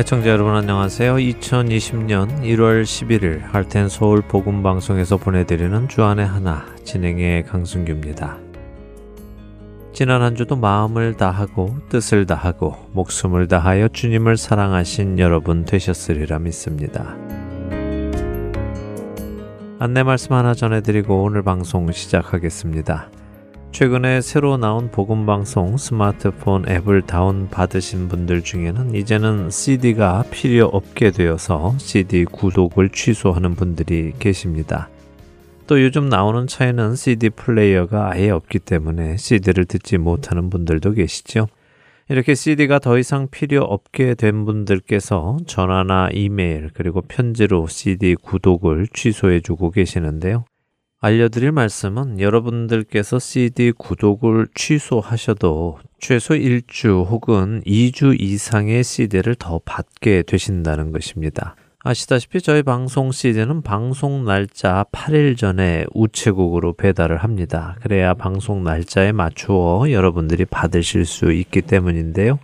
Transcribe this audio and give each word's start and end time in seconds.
애청자 0.00 0.30
여러분 0.30 0.54
안녕하세요. 0.54 1.16
2020년 1.16 2.40
1월 2.40 2.84
11일 2.84 3.42
할텐 3.42 3.90
서울 3.90 4.22
복음 4.22 4.62
방송에서 4.62 5.18
보내드리는 5.18 5.88
주안의 5.88 6.26
하나 6.26 6.64
진행의 6.84 7.44
강승규입니다. 7.44 8.38
지난 9.92 10.22
한 10.22 10.36
주도 10.36 10.56
마음을 10.56 11.18
다하고 11.18 11.76
뜻을 11.90 12.24
다하고 12.24 12.76
목숨을 12.92 13.46
다하여 13.46 13.88
주님을 13.88 14.38
사랑하신 14.38 15.18
여러분 15.18 15.66
되셨으리라 15.66 16.38
믿습니다. 16.38 17.14
안내 19.78 20.02
말씀 20.02 20.32
하나 20.32 20.54
전해드리고 20.54 21.24
오늘 21.24 21.42
방송 21.42 21.92
시작하겠습니다. 21.92 23.10
최근에 23.72 24.20
새로 24.20 24.56
나온 24.56 24.90
복음방송 24.90 25.76
스마트폰 25.76 26.68
앱을 26.68 27.02
다운받으신 27.02 28.08
분들 28.08 28.42
중에는 28.42 28.94
이제는 28.94 29.50
CD가 29.50 30.24
필요 30.30 30.66
없게 30.66 31.12
되어서 31.12 31.74
CD 31.78 32.24
구독을 32.24 32.90
취소하는 32.90 33.54
분들이 33.54 34.12
계십니다. 34.18 34.88
또 35.66 35.80
요즘 35.82 36.08
나오는 36.08 36.48
차에는 36.48 36.96
CD 36.96 37.30
플레이어가 37.30 38.10
아예 38.10 38.30
없기 38.30 38.58
때문에 38.58 39.16
CD를 39.16 39.64
듣지 39.66 39.98
못하는 39.98 40.50
분들도 40.50 40.92
계시죠. 40.92 41.46
이렇게 42.08 42.34
CD가 42.34 42.80
더 42.80 42.98
이상 42.98 43.28
필요 43.30 43.62
없게 43.62 44.14
된 44.14 44.44
분들께서 44.44 45.38
전화나 45.46 46.08
이메일 46.12 46.70
그리고 46.74 47.02
편지로 47.02 47.68
CD 47.68 48.16
구독을 48.16 48.88
취소해 48.92 49.38
주고 49.40 49.70
계시는데요. 49.70 50.44
알려드릴 51.02 51.50
말씀은 51.52 52.20
여러분들께서 52.20 53.18
CD 53.18 53.72
구독을 53.72 54.48
취소하셔도 54.54 55.78
최소 55.98 56.34
1주 56.34 57.06
혹은 57.08 57.62
2주 57.66 58.20
이상의 58.20 58.84
CD를 58.84 59.34
더 59.34 59.62
받게 59.64 60.24
되신다는 60.26 60.92
것입니다. 60.92 61.56
아시다시피 61.82 62.42
저희 62.42 62.62
방송 62.62 63.12
CD는 63.12 63.62
방송 63.62 64.26
날짜 64.26 64.84
8일 64.92 65.38
전에 65.38 65.86
우체국으로 65.94 66.74
배달을 66.74 67.16
합니다. 67.16 67.76
그래야 67.80 68.12
방송 68.12 68.62
날짜에 68.62 69.12
맞추어 69.12 69.90
여러분들이 69.90 70.44
받으실 70.44 71.06
수 71.06 71.32
있기 71.32 71.62
때문인데요. 71.62 72.38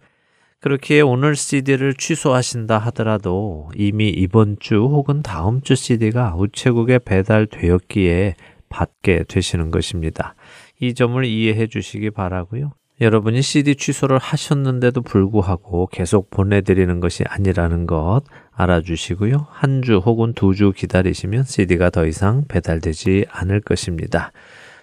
그렇기에 0.66 1.00
오늘 1.00 1.36
CD를 1.36 1.94
취소하신다 1.94 2.78
하더라도 2.78 3.70
이미 3.76 4.08
이번 4.08 4.56
주 4.58 4.78
혹은 4.78 5.22
다음 5.22 5.60
주 5.60 5.76
CD가 5.76 6.34
우체국에 6.34 6.98
배달되었기에 6.98 8.34
받게 8.68 9.26
되시는 9.28 9.70
것입니다. 9.70 10.34
이 10.80 10.92
점을 10.94 11.24
이해해 11.24 11.68
주시기 11.68 12.10
바라고요. 12.10 12.72
여러분이 13.00 13.42
CD 13.42 13.76
취소를 13.76 14.18
하셨는데도 14.18 15.02
불구하고 15.02 15.86
계속 15.92 16.30
보내드리는 16.30 16.98
것이 16.98 17.22
아니라는 17.28 17.86
것 17.86 18.22
알아주시고요. 18.56 19.46
한 19.48 19.82
주 19.82 19.98
혹은 19.98 20.32
두 20.32 20.52
주 20.52 20.72
기다리시면 20.72 21.44
CD가 21.44 21.90
더 21.90 22.06
이상 22.06 22.44
배달되지 22.48 23.26
않을 23.30 23.60
것입니다. 23.60 24.32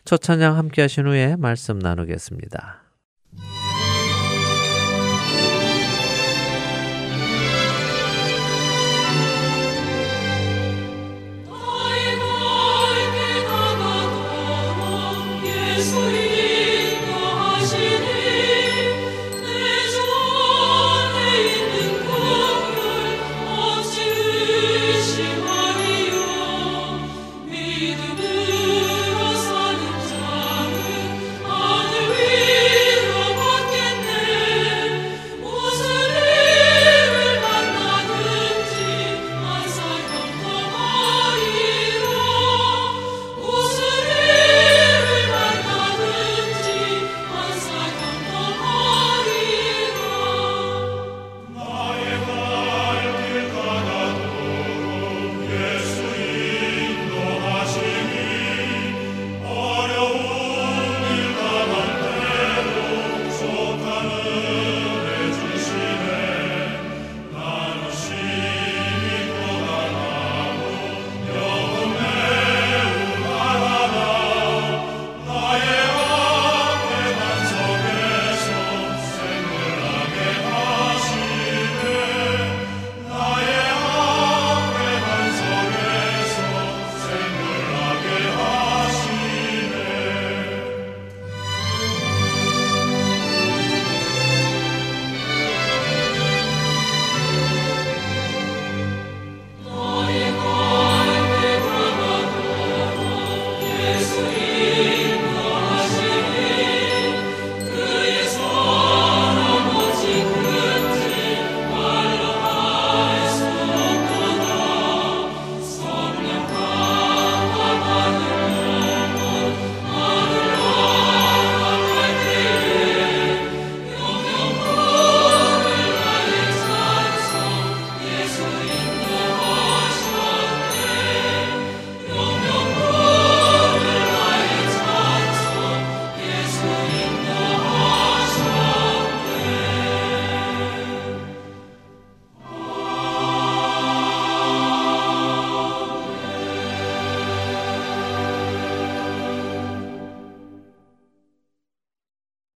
첫 0.05 0.21
찬양 0.21 0.55
함께 0.55 0.81
하신 0.83 1.07
후에 1.07 1.35
말씀 1.35 1.77
나누겠습니다. 1.77 2.82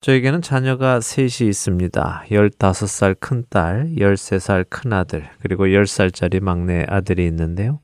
저에게는 0.03 0.41
자녀가 0.41 0.99
셋이 0.99 1.47
있습니다. 1.47 2.25
15살 2.29 3.15
큰 3.21 3.45
딸, 3.49 3.87
13살 3.95 4.65
큰 4.67 4.91
아들, 4.91 5.29
그리고 5.39 5.65
10살짜리 5.67 6.43
막내 6.43 6.85
아들이 6.89 7.25
있는데요. 7.27 7.79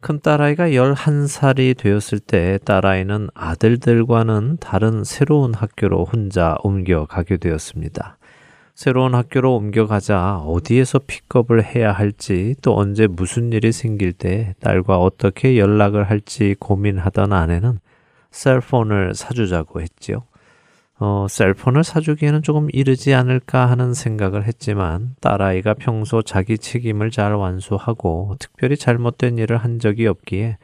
큰 0.00 0.18
딸아이가 0.18 0.68
11살이 0.68 1.76
되었을 1.76 2.20
때 2.20 2.58
딸아이는 2.64 3.28
아들들과는 3.34 4.60
다른 4.62 5.04
새로운 5.04 5.52
학교로 5.52 6.06
혼자 6.06 6.56
옮겨가게 6.62 7.36
되었습니다. 7.36 8.16
새로운 8.74 9.14
학교로 9.14 9.54
옮겨가자 9.54 10.38
어디에서 10.38 11.00
픽업을 11.06 11.64
해야 11.64 11.92
할지 11.92 12.54
또 12.62 12.78
언제 12.78 13.06
무슨 13.06 13.52
일이 13.52 13.72
생길 13.72 14.14
때 14.14 14.54
딸과 14.60 14.96
어떻게 14.96 15.58
연락을 15.58 16.08
할지 16.08 16.56
고민하던 16.58 17.34
아내는 17.34 17.78
셀폰을 18.30 19.12
사주자고 19.14 19.82
했지요. 19.82 20.22
어, 21.04 21.26
셀폰을 21.28 21.82
사주기에는 21.82 22.42
조금 22.42 22.68
이르지 22.72 23.12
않을까 23.12 23.66
하는 23.68 23.92
생각을 23.92 24.46
했지만 24.46 25.16
딸아이가 25.20 25.74
평소 25.74 26.22
자기 26.22 26.56
책임을 26.56 27.10
잘 27.10 27.34
완수하고 27.34 28.36
특별히 28.38 28.76
잘못된 28.76 29.36
일을 29.36 29.56
한 29.56 29.80
적이 29.80 30.06
없기에 30.06 30.58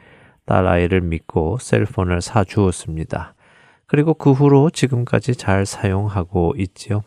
딸아이를 0.45 1.01
믿고 1.01 1.57
셀폰을 1.59 2.21
사주었습니다. 2.21 3.33
그리고 3.85 4.13
그 4.13 4.31
후로 4.31 4.69
지금까지 4.69 5.35
잘 5.35 5.65
사용하고 5.65 6.53
있지요. 6.55 7.01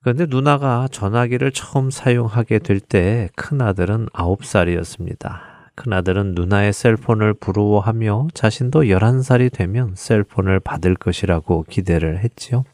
그런데 0.00 0.26
누나가 0.28 0.86
전화기를 0.92 1.50
처음 1.50 1.90
사용하게 1.90 2.60
될 2.60 2.78
때 2.78 3.30
큰아들은 3.34 4.10
9살이었습니다. 4.10 5.53
큰아들은 5.76 6.34
누나의 6.34 6.72
셀폰을 6.72 7.34
부러워하며 7.34 8.28
자신도 8.34 8.84
11살이 8.84 9.52
되면 9.52 9.92
셀폰을 9.94 10.60
받을 10.60 10.94
것이라고 10.94 11.64
기대를 11.68 12.18
했지요. 12.20 12.64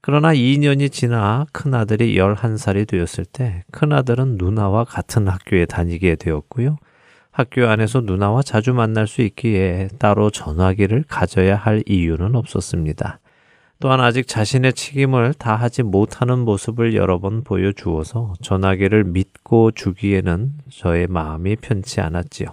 그러나 0.00 0.34
2년이 0.34 0.92
지나 0.92 1.46
큰아들이 1.52 2.16
11살이 2.16 2.86
되었을 2.86 3.24
때 3.24 3.64
큰아들은 3.72 4.36
누나와 4.36 4.84
같은 4.84 5.28
학교에 5.28 5.66
다니게 5.66 6.16
되었고요. 6.16 6.76
학교 7.30 7.66
안에서 7.66 8.00
누나와 8.00 8.42
자주 8.42 8.74
만날 8.74 9.06
수 9.06 9.22
있기에 9.22 9.88
따로 9.98 10.30
전화기를 10.30 11.04
가져야 11.08 11.56
할 11.56 11.82
이유는 11.86 12.36
없었습니다. 12.36 13.18
또한 13.84 14.00
아직 14.00 14.26
자신의 14.26 14.72
책임을 14.72 15.34
다하지 15.34 15.82
못하는 15.82 16.38
모습을 16.38 16.94
여러 16.94 17.18
번 17.18 17.44
보여주어서 17.44 18.32
전화기를 18.40 19.04
믿고 19.04 19.72
주기에는 19.72 20.52
저의 20.70 21.06
마음이 21.06 21.56
편치 21.56 22.00
않았지요. 22.00 22.48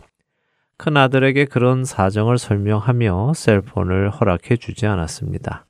큰 0.75 0.97
아들에게 0.97 1.45
그런 1.45 1.85
사정을 1.85 2.37
설명하며 2.37 3.31
셀폰을 3.33 4.09
허락해 4.09 4.57
주지 4.57 4.87
않았습니다. 4.87 5.67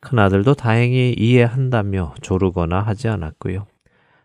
큰 0.00 0.18
아들도 0.18 0.54
다행히 0.54 1.14
이해한다며 1.18 2.14
조르거나 2.22 2.80
하지 2.80 3.08
않았고요. 3.08 3.66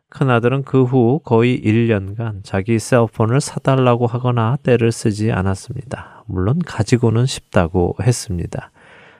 큰 0.08 0.30
아들은 0.30 0.64
그 0.64 0.86
후 0.86 1.20
거의 1.22 1.62
1년간 1.62 2.46
자기 2.46 2.80
셀폰을 2.80 3.42
사달라고 3.42 4.08
하거나 4.08 4.56
때를 4.64 4.94
쓰지 4.94 5.34
않았습니다. 5.34 6.24
물론 6.28 6.60
가지고는 6.60 7.26
싶다고 7.26 7.98
했습니다. 8.02 8.72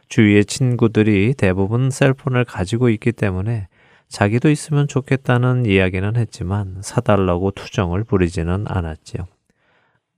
주위의 0.10 0.46
친구들이 0.46 1.34
대부분 1.38 1.90
셀폰을 1.90 2.46
가지고 2.46 2.90
있기 2.90 3.12
때문에 3.12 3.68
자기도 4.08 4.50
있으면 4.50 4.88
좋겠다는 4.88 5.66
이야기는 5.66 6.16
했지만 6.16 6.78
사달라고 6.82 7.52
투정을 7.52 8.04
부리지는 8.04 8.66
않았지요. 8.68 9.28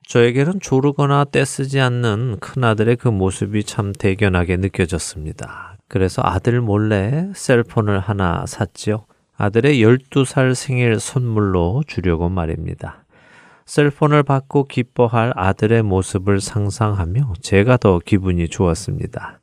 저에게는 0.04 0.60
조르거나 0.60 1.26
떼쓰지 1.26 1.80
않는 1.80 2.38
큰아들의 2.40 2.96
그 2.96 3.10
모습이 3.10 3.64
참 3.64 3.94
대견하게 3.94 4.58
느껴졌습니다. 4.58 5.78
그래서 5.88 6.22
아들 6.24 6.62
몰래 6.62 7.30
셀폰을 7.34 8.00
하나 8.00 8.46
샀지요. 8.48 9.06
아들의 9.38 9.82
12살 9.82 10.54
생일 10.54 11.00
선물로 11.00 11.84
주려고 11.88 12.28
말입니다. 12.30 13.06
셀폰을 13.66 14.24
받고 14.24 14.66
기뻐할 14.66 15.32
아들의 15.36 15.84
모습을 15.84 16.42
상상하며 16.42 17.34
제가 17.42 17.78
더 17.78 18.00
기분이 18.00 18.50
좋았습니다. 18.50 19.39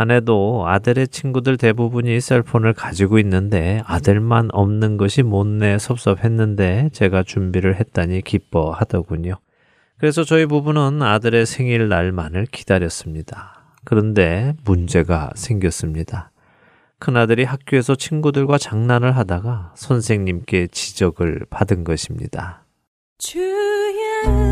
아내도 0.00 0.64
아들의 0.66 1.08
친구들 1.08 1.58
대부분이 1.58 2.22
셀폰을 2.22 2.72
가지고 2.72 3.18
있는데 3.18 3.82
아들만 3.84 4.48
없는 4.50 4.96
것이 4.96 5.22
못내 5.22 5.78
섭섭했는데 5.78 6.88
제가 6.94 7.22
준비를 7.22 7.78
했다니 7.78 8.22
기뻐하더군요. 8.22 9.34
그래서 9.98 10.24
저희 10.24 10.46
부부는 10.46 11.02
아들의 11.02 11.44
생일날만을 11.44 12.46
기다렸습니다. 12.46 13.74
그런데 13.84 14.54
문제가 14.64 15.32
생겼습니다. 15.34 16.30
큰아들이 16.98 17.44
학교에서 17.44 17.94
친구들과 17.94 18.56
장난을 18.56 19.14
하다가 19.14 19.72
선생님께 19.76 20.68
지적을 20.68 21.44
받은 21.50 21.84
것입니다. 21.84 22.64
주의 23.18 24.49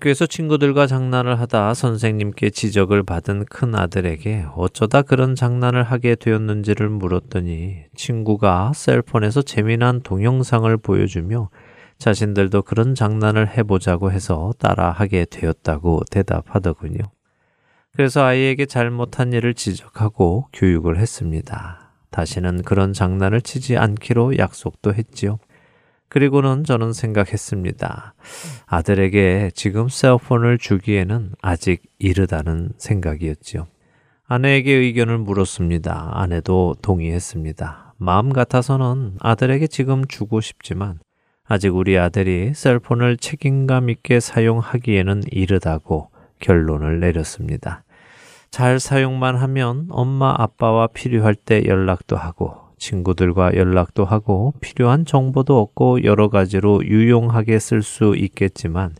학교에서 0.00 0.26
친구들과 0.26 0.86
장난을 0.86 1.38
하다 1.40 1.74
선생님께 1.74 2.50
지적을 2.50 3.02
받은 3.02 3.44
큰 3.44 3.74
아들에게 3.74 4.46
어쩌다 4.56 5.02
그런 5.02 5.34
장난을 5.34 5.82
하게 5.82 6.14
되었는지를 6.14 6.88
물었더니 6.88 7.84
친구가 7.94 8.72
셀폰에서 8.74 9.42
재미난 9.42 10.00
동영상을 10.00 10.74
보여주며 10.78 11.50
자신들도 11.98 12.62
그런 12.62 12.94
장난을 12.94 13.48
해보자고 13.56 14.10
해서 14.10 14.54
따라 14.58 14.90
하게 14.90 15.26
되었다고 15.26 16.04
대답하더군요. 16.10 17.02
그래서 17.92 18.24
아이에게 18.24 18.64
잘못한 18.64 19.34
일을 19.34 19.52
지적하고 19.52 20.48
교육을 20.54 20.98
했습니다. 20.98 21.92
다시는 22.10 22.62
그런 22.62 22.94
장난을 22.94 23.42
치지 23.42 23.76
않기로 23.76 24.38
약속도 24.38 24.94
했지요. 24.94 25.38
그리고는 26.10 26.64
저는 26.64 26.92
생각했습니다. 26.92 28.14
아들에게 28.66 29.52
지금 29.54 29.88
셀폰을 29.88 30.58
주기에는 30.58 31.34
아직 31.40 31.82
이르다는 32.00 32.72
생각이었지요. 32.78 33.68
아내에게 34.26 34.72
의견을 34.72 35.18
물었습니다. 35.18 36.10
아내도 36.12 36.74
동의했습니다. 36.82 37.94
마음 37.96 38.32
같아서는 38.32 39.18
아들에게 39.20 39.68
지금 39.68 40.04
주고 40.04 40.40
싶지만 40.40 40.98
아직 41.44 41.74
우리 41.74 41.96
아들이 41.96 42.54
셀폰을 42.54 43.16
책임감 43.16 43.88
있게 43.88 44.18
사용하기에는 44.18 45.22
이르다고 45.30 46.10
결론을 46.40 46.98
내렸습니다. 46.98 47.84
잘 48.50 48.80
사용만 48.80 49.36
하면 49.36 49.86
엄마 49.90 50.34
아빠와 50.36 50.88
필요할 50.88 51.36
때 51.36 51.62
연락도 51.66 52.16
하고 52.16 52.69
친구들과 52.80 53.54
연락도 53.54 54.04
하고 54.04 54.54
필요한 54.60 55.04
정보도 55.04 55.60
얻고 55.60 56.02
여러 56.02 56.28
가지로 56.28 56.84
유용하게 56.84 57.60
쓸 57.60 57.82
수 57.82 58.16
있겠지만 58.16 58.94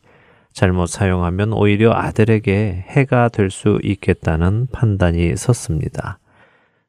잘못 0.53 0.87
사용하면 0.87 1.53
오히려 1.53 1.93
아들에게 1.93 2.85
해가 2.89 3.29
될 3.31 3.51
수 3.51 3.81
있겠다는 3.83 4.69
판단이 4.71 5.35
섰습니다. 5.37 6.19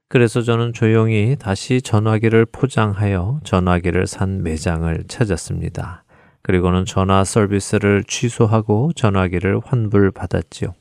그래서 0.10 0.41
저는 0.41 0.74
조용히 0.74 1.38
다시 1.39 1.81
전화기를 1.81 2.45
포장하여 2.51 3.39
전화기를 3.43 4.07
산 4.07 4.43
매장을 4.43 5.03
찾았습니다. 5.07 6.03
그리고는 6.41 6.86
전화 6.86 7.24
서비스를 7.24 8.03
취소하고 8.03 8.91
전화기를 8.93 9.62
환불받았지요. 9.63 10.74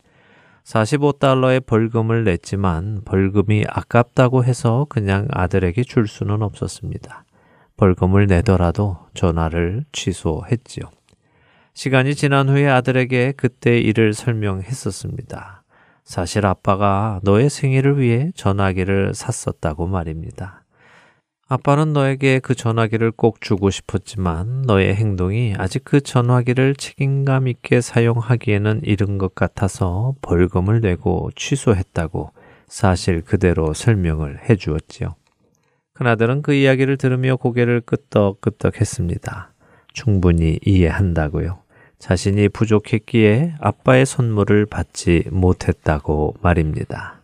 45달러의 0.64 1.64
벌금을 1.66 2.24
냈지만 2.24 3.02
벌금이 3.04 3.64
아깝다고 3.68 4.44
해서 4.44 4.86
그냥 4.88 5.26
아들에게 5.30 5.82
줄 5.84 6.06
수는 6.06 6.42
없었습니다. 6.42 7.24
벌금을 7.76 8.26
내더라도 8.26 8.98
전화를 9.14 9.84
취소했지요. 9.92 10.84
시간이 11.72 12.14
지난 12.14 12.48
후에 12.48 12.68
아들에게 12.68 13.32
그때 13.36 13.78
일을 13.78 14.12
설명했었습니다. 14.12 15.62
사실 16.04 16.44
아빠가 16.44 17.20
너의 17.22 17.48
생일을 17.48 17.98
위해 17.98 18.32
전화기를 18.34 19.14
샀었다고 19.14 19.86
말입니다. 19.86 20.59
아빠는 21.52 21.92
너에게 21.92 22.38
그 22.38 22.54
전화기를 22.54 23.11
꼭 23.11 23.40
주고 23.40 23.71
싶었지만 23.71 24.62
너의 24.62 24.95
행동이 24.95 25.54
아직 25.59 25.83
그 25.85 26.00
전화기를 26.00 26.76
책임감 26.76 27.49
있게 27.49 27.80
사용하기에는 27.80 28.83
이른 28.85 29.19
것 29.19 29.35
같아서 29.35 30.14
벌금을 30.23 30.80
내고 30.80 31.28
취소했다고 31.35 32.30
사실 32.69 33.23
그대로 33.23 33.75
설명을 33.75 34.49
해 34.49 34.54
주었지요. 34.54 35.16
큰아들은 35.95 36.42
그 36.42 36.54
이야기를 36.54 36.99
들으며 36.99 37.35
고개를 37.35 37.80
끄덕끄덕 37.80 38.80
했습니다. 38.80 39.52
충분히 39.92 40.61
이해한다고요. 40.64 41.59
자신이 41.99 42.49
부족했기에 42.50 43.57
아빠의 43.59 44.07
선물을 44.07 44.66
받지 44.66 45.25
못했다고 45.33 46.37
말입니다. 46.42 47.19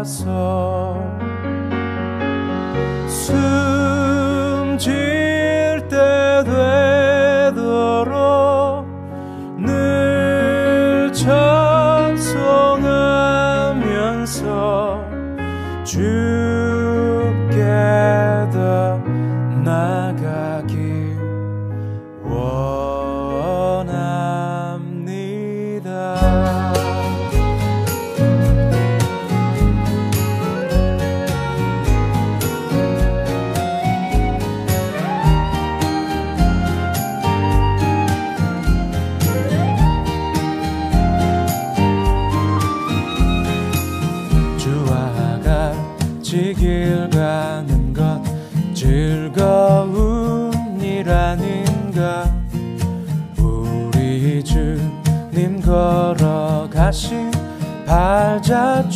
본 0.00 0.69
발 58.50 58.90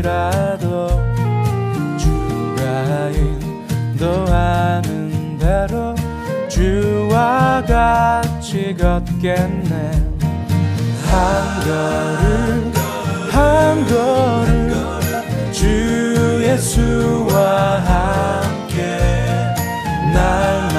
골짜기라도 0.00 0.88
주가 1.98 3.10
인도하는 3.94 5.38
대로 5.38 5.94
주와 6.48 7.62
같이 7.66 8.74
걷겠네. 8.76 9.92
한 11.06 11.60
걸음 11.64 12.72
한 13.30 13.86
걸음 13.86 15.52
주 15.52 16.40
예수와 16.42 17.80
함께 17.80 18.98
날 20.14 20.69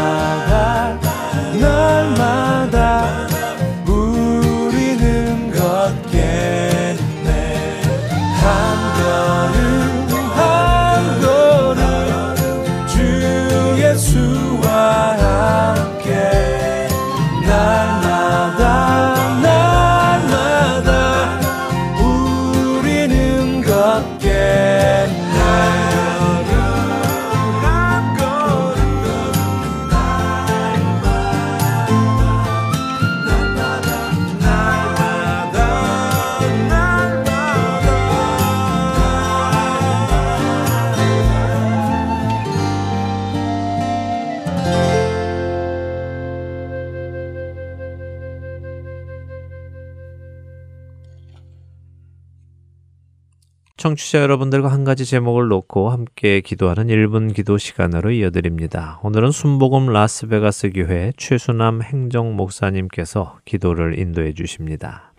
청취자 54.12 54.22
여러분들과 54.24 54.70
한 54.70 54.84
가지 54.84 55.06
제목을 55.06 55.48
놓고 55.48 55.90
함께 55.90 56.42
기도하는 56.42 56.88
1분 56.88 57.34
기도 57.34 57.58
시간으로 57.58 58.12
이어드립니다. 58.12 59.00
오늘은 59.04 59.32
순복음 59.32 59.88
라스베가스 59.88 60.72
교회 60.72 61.14
최수남 61.16 61.82
행정 61.82 62.36
목사님께서 62.36 63.40
기도를 63.46 63.98
인도해 63.98 64.34
주십니다. 64.34 65.14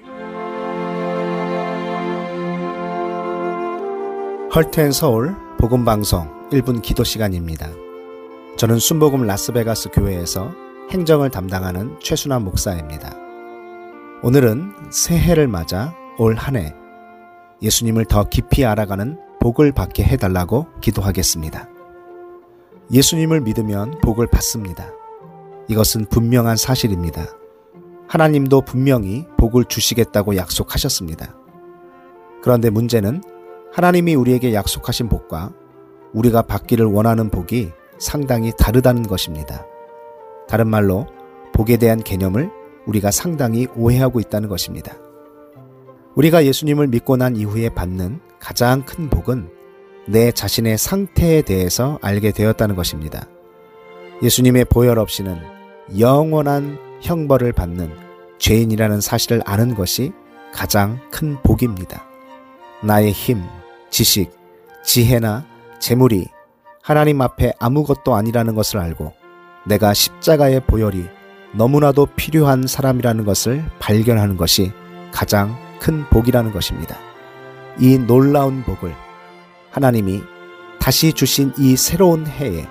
헐트앤 4.54 4.92
서울 4.92 5.34
복음 5.58 5.86
방송 5.86 6.28
1분 6.50 6.82
기도 6.82 7.02
시간입니다. 7.02 7.70
저는 8.58 8.78
순복음 8.78 9.22
라스베가스 9.22 9.88
교회에서 9.88 10.52
행정을 10.90 11.30
담당하는 11.30 11.96
최순환 12.00 12.44
목사입니다. 12.44 13.16
오늘은 14.22 14.74
새해를 14.90 15.48
맞아 15.48 15.94
올 16.18 16.34
한해 16.34 16.81
예수님을 17.62 18.04
더 18.06 18.24
깊이 18.24 18.64
알아가는 18.64 19.18
복을 19.40 19.72
받게 19.72 20.02
해달라고 20.02 20.66
기도하겠습니다. 20.80 21.68
예수님을 22.92 23.40
믿으면 23.40 24.00
복을 24.02 24.26
받습니다. 24.26 24.90
이것은 25.68 26.06
분명한 26.06 26.56
사실입니다. 26.56 27.26
하나님도 28.08 28.62
분명히 28.62 29.26
복을 29.38 29.64
주시겠다고 29.64 30.36
약속하셨습니다. 30.36 31.34
그런데 32.42 32.68
문제는 32.68 33.22
하나님이 33.72 34.14
우리에게 34.14 34.52
약속하신 34.52 35.08
복과 35.08 35.52
우리가 36.12 36.42
받기를 36.42 36.84
원하는 36.84 37.30
복이 37.30 37.70
상당히 37.98 38.52
다르다는 38.58 39.04
것입니다. 39.04 39.64
다른 40.48 40.68
말로 40.68 41.06
복에 41.54 41.76
대한 41.78 42.02
개념을 42.02 42.50
우리가 42.86 43.10
상당히 43.10 43.66
오해하고 43.76 44.20
있다는 44.20 44.48
것입니다. 44.48 44.96
우리가 46.14 46.44
예수님을 46.44 46.88
믿고 46.88 47.16
난 47.16 47.36
이후에 47.36 47.70
받는 47.70 48.20
가장 48.38 48.84
큰 48.84 49.08
복은 49.08 49.48
내 50.06 50.30
자신의 50.30 50.76
상태에 50.76 51.42
대해서 51.42 51.98
알게 52.02 52.32
되었다는 52.32 52.74
것입니다. 52.74 53.26
예수님의 54.22 54.66
보혈 54.66 54.98
없이는 54.98 55.38
영원한 55.98 56.78
형벌을 57.00 57.52
받는 57.52 57.90
죄인이라는 58.38 59.00
사실을 59.00 59.42
아는 59.46 59.74
것이 59.74 60.12
가장 60.52 60.98
큰 61.10 61.40
복입니다. 61.42 62.04
나의 62.82 63.12
힘, 63.12 63.42
지식, 63.90 64.30
지혜나 64.84 65.46
재물이 65.78 66.26
하나님 66.82 67.20
앞에 67.20 67.52
아무것도 67.58 68.14
아니라는 68.14 68.54
것을 68.54 68.80
알고 68.80 69.12
내가 69.66 69.94
십자가의 69.94 70.60
보혈이 70.66 71.04
너무나도 71.52 72.06
필요한 72.16 72.66
사람이라는 72.66 73.24
것을 73.24 73.64
발견하는 73.78 74.36
것이 74.36 74.72
가장 75.12 75.56
큰 75.82 76.08
복이라는 76.10 76.52
것입니다. 76.52 76.96
이 77.80 77.98
놀라운 77.98 78.62
복을 78.62 78.94
하나님이 79.72 80.22
다시 80.78 81.12
주신 81.12 81.52
이 81.58 81.76
새로운 81.76 82.24
해에 82.26 82.68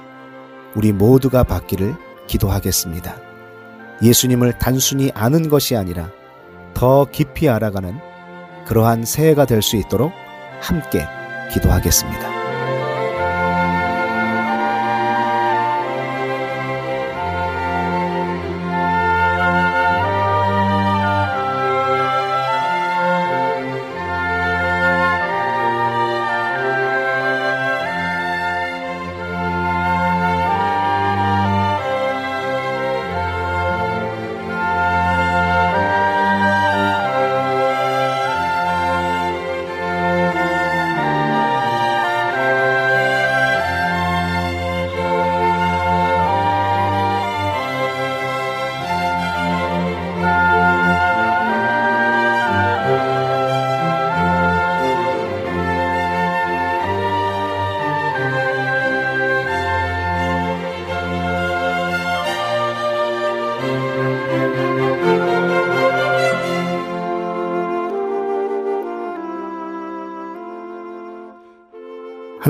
우리 0.76 0.94
모두가 0.94 1.44
받기를 1.44 1.94
기도하겠습니다. 2.28 3.18
예수님을 4.02 4.58
단순히 4.58 5.12
아는 5.14 5.50
것이 5.50 5.76
아니라 5.76 6.10
더 6.74 7.06
깊이 7.06 7.50
알아가는 7.50 8.00
그러한 8.66 9.04
새해가 9.04 9.46
될 9.46 9.62
수 9.62 9.76
있도록 9.76 10.14
함께 10.62 11.06
기도하겠습니다. 11.54 12.41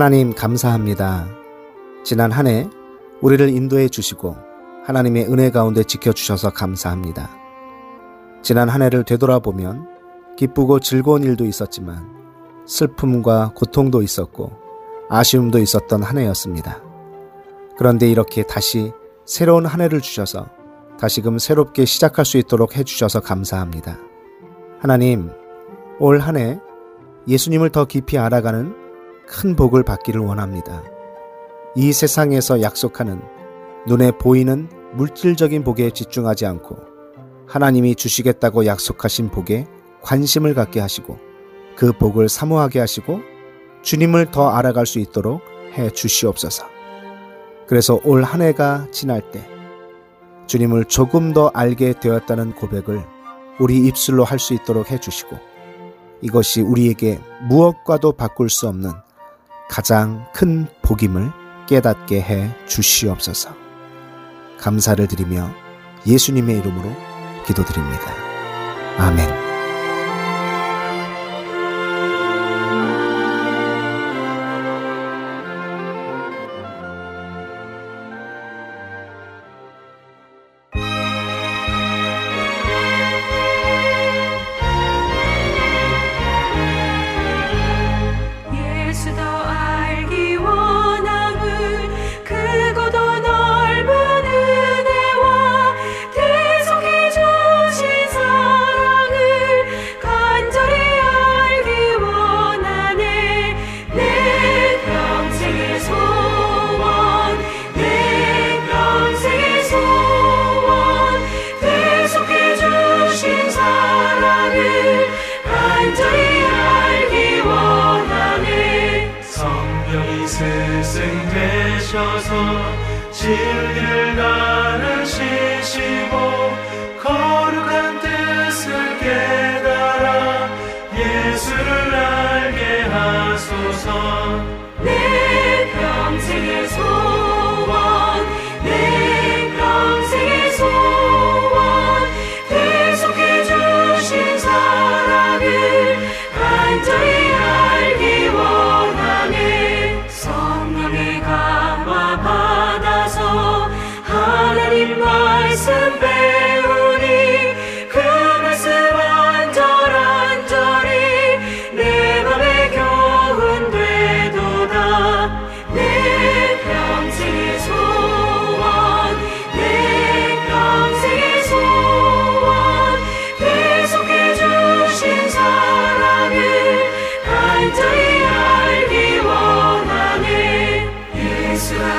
하나님 0.01 0.33
감사합니다. 0.33 1.27
지난 2.03 2.31
한 2.31 2.47
해 2.47 2.67
우리를 3.21 3.47
인도해 3.49 3.87
주시고 3.87 4.35
하나님의 4.83 5.31
은혜 5.31 5.51
가운데 5.51 5.83
지켜주셔서 5.83 6.53
감사합니다. 6.53 7.29
지난 8.41 8.67
한 8.67 8.81
해를 8.81 9.03
되돌아보면 9.03 9.87
기쁘고 10.37 10.79
즐거운 10.79 11.21
일도 11.21 11.45
있었지만 11.45 12.09
슬픔과 12.65 13.51
고통도 13.53 14.01
있었고 14.01 14.51
아쉬움도 15.07 15.59
있었던 15.59 16.01
한 16.01 16.17
해였습니다. 16.17 16.81
그런데 17.77 18.09
이렇게 18.09 18.41
다시 18.41 18.93
새로운 19.25 19.67
한 19.67 19.81
해를 19.81 20.01
주셔서 20.01 20.47
다시금 20.99 21.37
새롭게 21.37 21.85
시작할 21.85 22.25
수 22.25 22.39
있도록 22.39 22.75
해주셔서 22.75 23.19
감사합니다. 23.19 23.99
하나님, 24.79 25.29
올 25.99 26.19
한 26.21 26.37
해 26.37 26.59
예수님을 27.27 27.69
더 27.69 27.85
깊이 27.85 28.17
알아가는 28.17 28.80
큰 29.31 29.55
복을 29.55 29.83
받기를 29.83 30.19
원합니다. 30.19 30.83
이 31.75 31.93
세상에서 31.93 32.61
약속하는 32.61 33.21
눈에 33.87 34.11
보이는 34.11 34.69
물질적인 34.93 35.63
복에 35.63 35.91
집중하지 35.91 36.45
않고 36.45 36.77
하나님이 37.47 37.95
주시겠다고 37.95 38.65
약속하신 38.65 39.29
복에 39.29 39.65
관심을 40.01 40.53
갖게 40.53 40.81
하시고 40.81 41.17
그 41.77 41.93
복을 41.93 42.27
사모하게 42.27 42.79
하시고 42.79 43.21
주님을 43.83 44.31
더 44.31 44.49
알아갈 44.49 44.85
수 44.85 44.99
있도록 44.99 45.41
해 45.73 45.89
주시옵소서. 45.89 46.65
그래서 47.67 47.99
올 48.03 48.23
한 48.23 48.41
해가 48.41 48.87
지날 48.91 49.21
때 49.31 49.47
주님을 50.47 50.85
조금 50.85 51.31
더 51.31 51.49
알게 51.53 51.93
되었다는 52.01 52.53
고백을 52.55 53.01
우리 53.59 53.77
입술로 53.87 54.25
할 54.25 54.39
수 54.39 54.53
있도록 54.53 54.91
해 54.91 54.99
주시고 54.99 55.37
이것이 56.21 56.61
우리에게 56.61 57.21
무엇과도 57.47 58.11
바꿀 58.11 58.49
수 58.49 58.67
없는 58.67 58.91
가장 59.71 60.25
큰 60.33 60.67
복임을 60.81 61.31
깨닫게 61.65 62.21
해 62.21 62.53
주시옵소서. 62.67 63.55
감사를 64.59 65.07
드리며 65.07 65.49
예수님의 66.05 66.59
이름으로 66.59 66.91
기도드립니다. 67.47 68.03
아멘. 68.97 69.40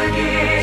예, 0.02 0.62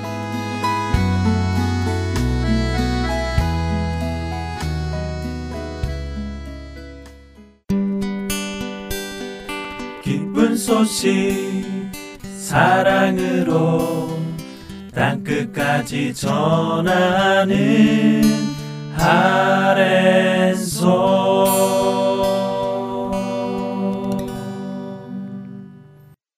소식 10.71 11.91
사랑으로 12.37 14.07
땅끝까지 14.95 16.13
전하는 16.13 17.51
아랜소 18.95 20.87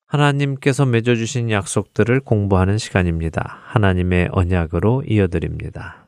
하나님께서 0.08 0.88
맺어주신 0.88 1.52
약속들을 1.52 2.22
공부하는 2.22 2.80
시간입니다. 2.80 3.60
하나님의 3.66 4.30
언약으로 4.32 5.04
이어드립니다. 5.08 6.03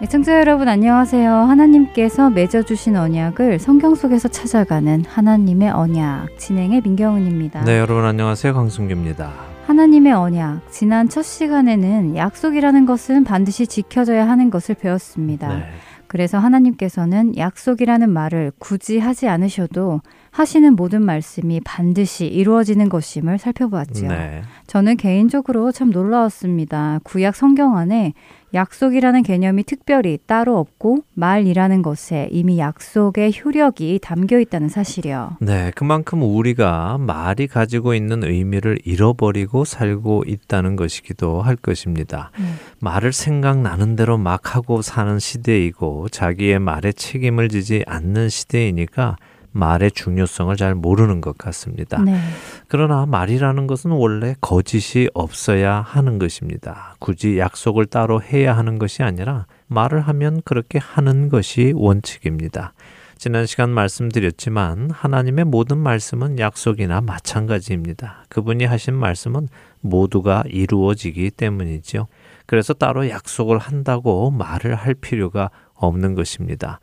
애청자 0.00 0.38
여러분 0.38 0.68
안녕하세요. 0.68 1.28
하나님께서 1.28 2.30
맺어주신 2.30 2.94
언약을 2.94 3.58
성경 3.58 3.96
속에서 3.96 4.28
찾아가는 4.28 5.04
하나님의 5.04 5.70
언약 5.70 6.38
진행의 6.38 6.82
민경은입니다. 6.82 7.64
네, 7.64 7.80
여러분 7.80 8.04
안녕하세요. 8.04 8.54
강승규입니다. 8.54 9.32
하나님의 9.66 10.12
언약 10.12 10.70
지난 10.70 11.08
첫 11.08 11.22
시간에는 11.22 12.14
약속이라는 12.14 12.86
것은 12.86 13.24
반드시 13.24 13.66
지켜져야 13.66 14.28
하는 14.28 14.50
것을 14.50 14.76
배웠습니다. 14.76 15.48
네. 15.48 15.64
그래서 16.06 16.38
하나님께서는 16.38 17.36
약속이라는 17.36 18.08
말을 18.08 18.52
굳이 18.58 18.98
하지 18.98 19.28
않으셔도 19.28 20.00
하시는 20.30 20.74
모든 20.74 21.02
말씀이 21.02 21.60
반드시 21.64 22.26
이루어지는 22.26 22.88
것임을 22.88 23.38
살펴보았지요. 23.38 24.08
네. 24.08 24.42
저는 24.66 24.96
개인적으로 24.96 25.70
참 25.70 25.90
놀라웠습니다. 25.90 27.00
구약 27.04 27.36
성경 27.36 27.76
안에 27.76 28.14
약속이라는 28.54 29.22
개념이 29.22 29.64
특별히 29.64 30.18
따로 30.26 30.58
없고 30.58 31.04
말이라는 31.14 31.82
것에 31.82 32.28
이미 32.30 32.58
약속의 32.58 33.32
효력이 33.44 34.00
담겨 34.02 34.38
있다는 34.38 34.68
사실이요. 34.68 35.36
네, 35.40 35.70
그만큼 35.74 36.22
우리가 36.22 36.98
말이 36.98 37.46
가지고 37.46 37.94
있는 37.94 38.24
의미를 38.24 38.78
잃어버리고 38.84 39.64
살고 39.64 40.24
있다는 40.26 40.76
것이기도 40.76 41.42
할 41.42 41.56
것입니다. 41.56 42.30
음. 42.38 42.56
말을 42.80 43.12
생각나는 43.12 43.96
대로 43.96 44.16
막 44.16 44.54
하고 44.54 44.82
사는 44.82 45.18
시대이고 45.18 46.08
자기의 46.08 46.58
말에 46.58 46.92
책임을 46.92 47.48
지지 47.48 47.84
않는 47.86 48.28
시대이니까 48.28 49.16
말의 49.52 49.92
중요성을 49.92 50.54
잘 50.56 50.74
모르는 50.74 51.20
것 51.20 51.36
같습니다. 51.38 52.02
네. 52.02 52.18
그러나 52.68 53.06
말이라는 53.06 53.66
것은 53.66 53.90
원래 53.90 54.34
거짓이 54.40 55.08
없어야 55.14 55.80
하는 55.80 56.18
것입니다. 56.18 56.94
굳이 56.98 57.38
약속을 57.38 57.86
따로 57.86 58.22
해야 58.22 58.56
하는 58.56 58.78
것이 58.78 59.02
아니라 59.02 59.46
말을 59.66 60.00
하면 60.00 60.42
그렇게 60.44 60.78
하는 60.78 61.28
것이 61.28 61.72
원칙입니다. 61.74 62.72
지난 63.16 63.46
시간 63.46 63.70
말씀드렸지만 63.70 64.90
하나님의 64.92 65.44
모든 65.44 65.78
말씀은 65.78 66.38
약속이나 66.38 67.00
마찬가지입니다. 67.00 68.24
그분이 68.28 68.64
하신 68.64 68.94
말씀은 68.94 69.48
모두가 69.80 70.44
이루어지기 70.46 71.32
때문이죠. 71.32 72.06
그래서 72.46 72.74
따로 72.74 73.08
약속을 73.08 73.58
한다고 73.58 74.30
말을 74.30 74.76
할 74.76 74.94
필요가 74.94 75.50
없는 75.74 76.14
것입니다. 76.14 76.78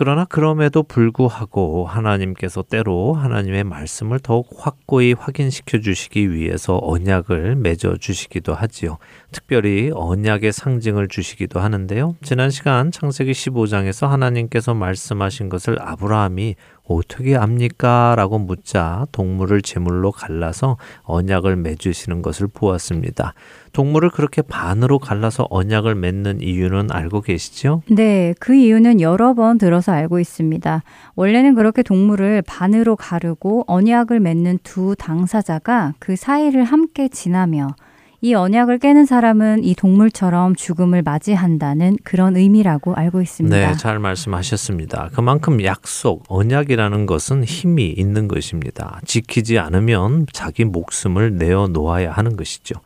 그러나 0.00 0.24
그럼에도 0.24 0.84
불구하고 0.84 1.84
하나님께서 1.84 2.62
때로 2.62 3.14
하나님의 3.14 3.64
말씀을 3.64 4.20
더욱 4.20 4.48
확고히 4.56 5.12
확인시켜 5.12 5.80
주시기 5.80 6.32
위해서 6.32 6.78
언약을 6.80 7.56
맺어 7.56 7.96
주시기도 7.96 8.54
하지요. 8.54 8.98
특별히 9.32 9.90
언약의 9.92 10.52
상징을 10.52 11.08
주시기도 11.08 11.58
하는데요. 11.58 12.14
지난 12.22 12.50
시간 12.50 12.92
창세기 12.92 13.32
15장에서 13.32 14.06
하나님께서 14.06 14.72
말씀하신 14.72 15.48
것을 15.48 15.82
아브라함이 15.82 16.54
어떻게 16.88 17.36
압니까? 17.36 18.14
라고 18.16 18.38
묻자 18.38 19.06
동물을 19.12 19.62
제물로 19.62 20.10
갈라서 20.10 20.76
언약을 21.02 21.56
맺으시는 21.56 22.22
것을 22.22 22.48
보았습니다. 22.48 23.34
동물을 23.72 24.10
그렇게 24.10 24.42
반으로 24.42 24.98
갈라서 24.98 25.46
언약을 25.50 25.94
맺는 25.94 26.40
이유는 26.40 26.90
알고 26.90 27.20
계시죠? 27.20 27.82
네, 27.90 28.34
그 28.40 28.54
이유는 28.54 29.00
여러 29.00 29.34
번 29.34 29.58
들어서 29.58 29.92
알고 29.92 30.18
있습니다. 30.18 30.82
원래는 31.14 31.54
그렇게 31.54 31.82
동물을 31.82 32.42
반으로 32.42 32.96
가르고 32.96 33.64
언약을 33.66 34.20
맺는 34.20 34.58
두 34.62 34.96
당사자가 34.98 35.94
그 35.98 36.16
사이를 36.16 36.64
함께 36.64 37.08
지나며 37.08 37.68
이 38.20 38.34
언약을 38.34 38.78
깨는 38.78 39.06
사람은 39.06 39.62
이 39.62 39.76
동물처럼 39.76 40.56
죽음을 40.56 41.02
맞이한다는 41.02 41.98
그런 42.02 42.36
의미라고 42.36 42.94
알고 42.94 43.22
있습니다. 43.22 43.56
네, 43.56 43.76
잘 43.76 44.00
말씀하셨습니다. 44.00 45.10
그만큼 45.12 45.62
약속, 45.62 46.24
언약이라는 46.28 47.06
것은 47.06 47.44
힘이 47.44 47.90
있는 47.90 48.26
것입니다. 48.26 49.00
지키지 49.04 49.60
않으면 49.60 50.26
자기 50.32 50.64
목숨을 50.64 51.36
내어 51.36 51.68
놓아야 51.68 52.10
하는 52.10 52.36
것이죠. 52.36 52.80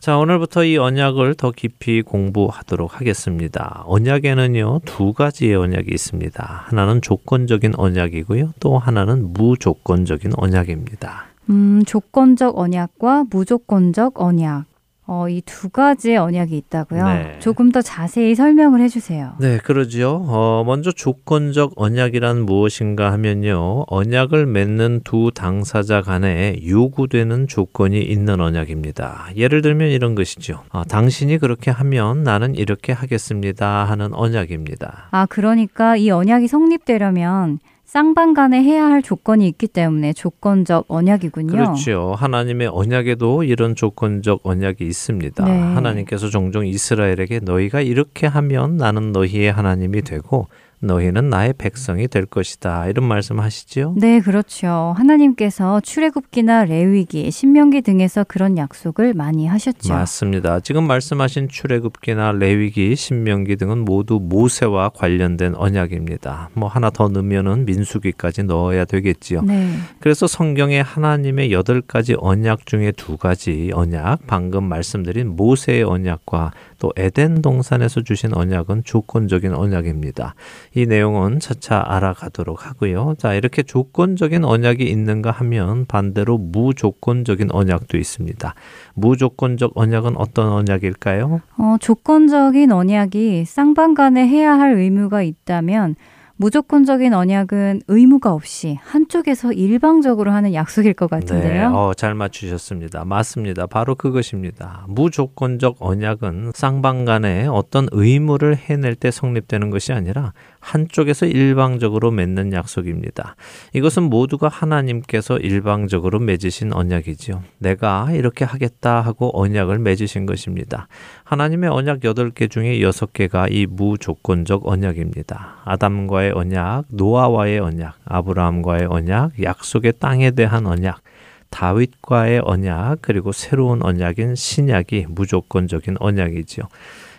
자, 0.00 0.18
오늘부터 0.18 0.64
이 0.64 0.76
언약을 0.76 1.36
더 1.36 1.50
깊이 1.50 2.02
공부하도록 2.02 3.00
하겠습니다. 3.00 3.84
언약에는요, 3.86 4.80
두 4.84 5.14
가지의 5.14 5.54
언약이 5.54 5.86
있습니다. 5.90 6.64
하나는 6.66 7.00
조건적인 7.00 7.72
언약이고요, 7.78 8.52
또 8.60 8.76
하나는 8.76 9.32
무조건적인 9.32 10.32
언약입니다. 10.36 11.24
음, 11.48 11.82
조건적 11.86 12.58
언약과 12.58 13.24
무조건적 13.30 14.20
언약. 14.20 14.73
어, 15.06 15.28
이 15.28 15.42
두 15.44 15.68
가지의 15.68 16.16
언약이 16.16 16.56
있다고요? 16.56 17.04
네. 17.06 17.36
조금 17.38 17.70
더 17.70 17.82
자세히 17.82 18.34
설명을 18.34 18.80
해주세요. 18.80 19.34
네, 19.38 19.58
그러지요. 19.58 20.24
어, 20.26 20.64
먼저 20.66 20.90
조건적 20.92 21.72
언약이란 21.76 22.46
무엇인가 22.46 23.12
하면요. 23.12 23.84
언약을 23.88 24.46
맺는 24.46 25.02
두 25.04 25.30
당사자 25.34 26.00
간에 26.00 26.56
요구되는 26.66 27.48
조건이 27.48 28.00
있는 28.00 28.40
언약입니다. 28.40 29.26
예를 29.36 29.60
들면 29.60 29.90
이런 29.90 30.14
것이죠. 30.14 30.62
아, 30.70 30.84
당신이 30.84 31.36
그렇게 31.38 31.70
하면 31.70 32.22
나는 32.22 32.54
이렇게 32.54 32.92
하겠습니다 32.92 33.84
하는 33.84 34.14
언약입니다. 34.14 35.08
아, 35.10 35.26
그러니까 35.26 35.96
이 35.96 36.10
언약이 36.10 36.48
성립되려면 36.48 37.58
쌍방 37.94 38.34
간에 38.34 38.60
해야 38.60 38.86
할 38.86 39.02
조건이 39.02 39.46
있기 39.46 39.68
때문에 39.68 40.14
조건적 40.14 40.86
언약이군요. 40.88 41.52
그렇죠. 41.52 42.12
하나님의 42.18 42.66
언약에도 42.66 43.44
이런 43.44 43.76
조건적 43.76 44.40
언약이 44.42 44.84
있습니다. 44.84 45.44
네. 45.44 45.60
하나님께서 45.60 46.28
종종 46.28 46.66
이스라엘에게 46.66 47.38
너희가 47.44 47.82
이렇게 47.82 48.26
하면 48.26 48.78
나는 48.78 49.12
너희의 49.12 49.52
하나님이 49.52 50.02
되고 50.02 50.48
너희는 50.80 51.30
나의 51.30 51.54
백성이 51.56 52.08
될 52.08 52.26
것이다. 52.26 52.88
이런 52.88 53.06
말씀하시지요? 53.06 53.94
네, 53.96 54.20
그렇죠. 54.20 54.94
하나님께서 54.96 55.80
출애굽기나 55.80 56.64
레위기, 56.66 57.30
신명기 57.30 57.82
등에서 57.82 58.24
그런 58.24 58.58
약속을 58.58 59.14
많이 59.14 59.46
하셨죠. 59.46 59.92
맞습니다. 59.92 60.60
지금 60.60 60.86
말씀하신 60.86 61.48
출애굽기나 61.48 62.32
레위기, 62.32 62.94
신명기 62.96 63.56
등은 63.56 63.84
모두 63.84 64.18
모세와 64.20 64.90
관련된 64.90 65.54
언약입니다. 65.54 66.50
뭐 66.54 66.68
하나 66.68 66.90
더 66.90 67.08
넣으면은 67.08 67.64
민수기까지 67.64 68.44
넣어야 68.44 68.84
되겠지요. 68.84 69.42
네. 69.42 69.70
그래서 70.00 70.26
성경에 70.26 70.80
하나님의 70.80 71.52
여덟 71.52 71.80
가지 71.80 72.14
언약 72.18 72.66
중에 72.66 72.92
두 72.92 73.16
가지 73.16 73.70
언약, 73.72 74.26
방금 74.26 74.64
말씀드린 74.64 75.28
모세의 75.36 75.84
언약과 75.84 76.52
또 76.84 76.92
에덴 76.96 77.40
동산에서 77.40 78.02
주신 78.02 78.34
언약은 78.34 78.84
조건적인 78.84 79.54
언약입니다. 79.54 80.34
이 80.74 80.84
내용은 80.84 81.40
차차 81.40 81.82
알아가도록 81.82 82.66
하고요. 82.66 83.14
자, 83.16 83.32
이렇게 83.32 83.62
조건적인 83.62 84.44
언약이 84.44 84.84
있는가 84.84 85.30
하면 85.30 85.86
반대로 85.86 86.36
무조건적인 86.36 87.52
언약도 87.52 87.96
있습니다. 87.96 88.54
무조건적 88.92 89.72
언약은 89.76 90.18
어떤 90.18 90.50
언약일까요? 90.50 91.40
어, 91.56 91.76
조건적인 91.80 92.70
언약이 92.70 93.46
쌍방 93.46 93.94
간에 93.94 94.28
해야 94.28 94.52
할 94.52 94.74
의무가 94.74 95.22
있다면 95.22 95.96
무조건적인 96.36 97.14
언약은 97.14 97.82
의무가 97.86 98.32
없이 98.32 98.78
한쪽에서 98.82 99.52
일방적으로 99.52 100.32
하는 100.32 100.52
약속일 100.52 100.94
것 100.94 101.08
네, 101.10 101.20
같은데요. 101.20 101.72
어, 101.72 101.94
잘 101.94 102.14
맞추셨습니다. 102.14 103.04
맞습니다. 103.04 103.66
바로 103.66 103.94
그것입니다. 103.94 104.84
무조건적 104.88 105.76
언약은 105.78 106.52
쌍방 106.54 107.04
간에 107.04 107.46
어떤 107.46 107.86
의무를 107.92 108.56
해낼 108.56 108.96
때 108.96 109.10
성립되는 109.10 109.70
것이 109.70 109.92
아니라 109.92 110.32
한쪽에서 110.64 111.26
일방적으로 111.26 112.10
맺는 112.10 112.54
약속입니다. 112.54 113.36
이것은 113.74 114.04
모두가 114.04 114.48
하나님께서 114.48 115.36
일방적으로 115.36 116.18
맺으신 116.20 116.72
언약이지요. 116.72 117.42
내가 117.58 118.10
이렇게 118.12 118.46
하겠다 118.46 119.02
하고 119.02 119.30
언약을 119.38 119.78
맺으신 119.78 120.24
것입니다. 120.24 120.88
하나님의 121.24 121.68
언약 121.68 122.00
8개 122.00 122.50
중에 122.50 122.78
6개가 122.78 123.52
이 123.52 123.66
무조건적 123.66 124.66
언약입니다. 124.66 125.62
아담과의 125.64 126.32
언약, 126.32 126.86
노아와의 126.88 127.58
언약, 127.60 127.98
아브라함과의 128.06 128.86
언약, 128.86 129.42
약속의 129.42 129.94
땅에 129.98 130.30
대한 130.30 130.66
언약, 130.66 131.02
다윗과의 131.50 132.40
언약, 132.42 132.98
그리고 133.02 133.32
새로운 133.32 133.82
언약인 133.82 134.34
신약이 134.34 135.06
무조건적인 135.10 135.96
언약이지요. 136.00 136.64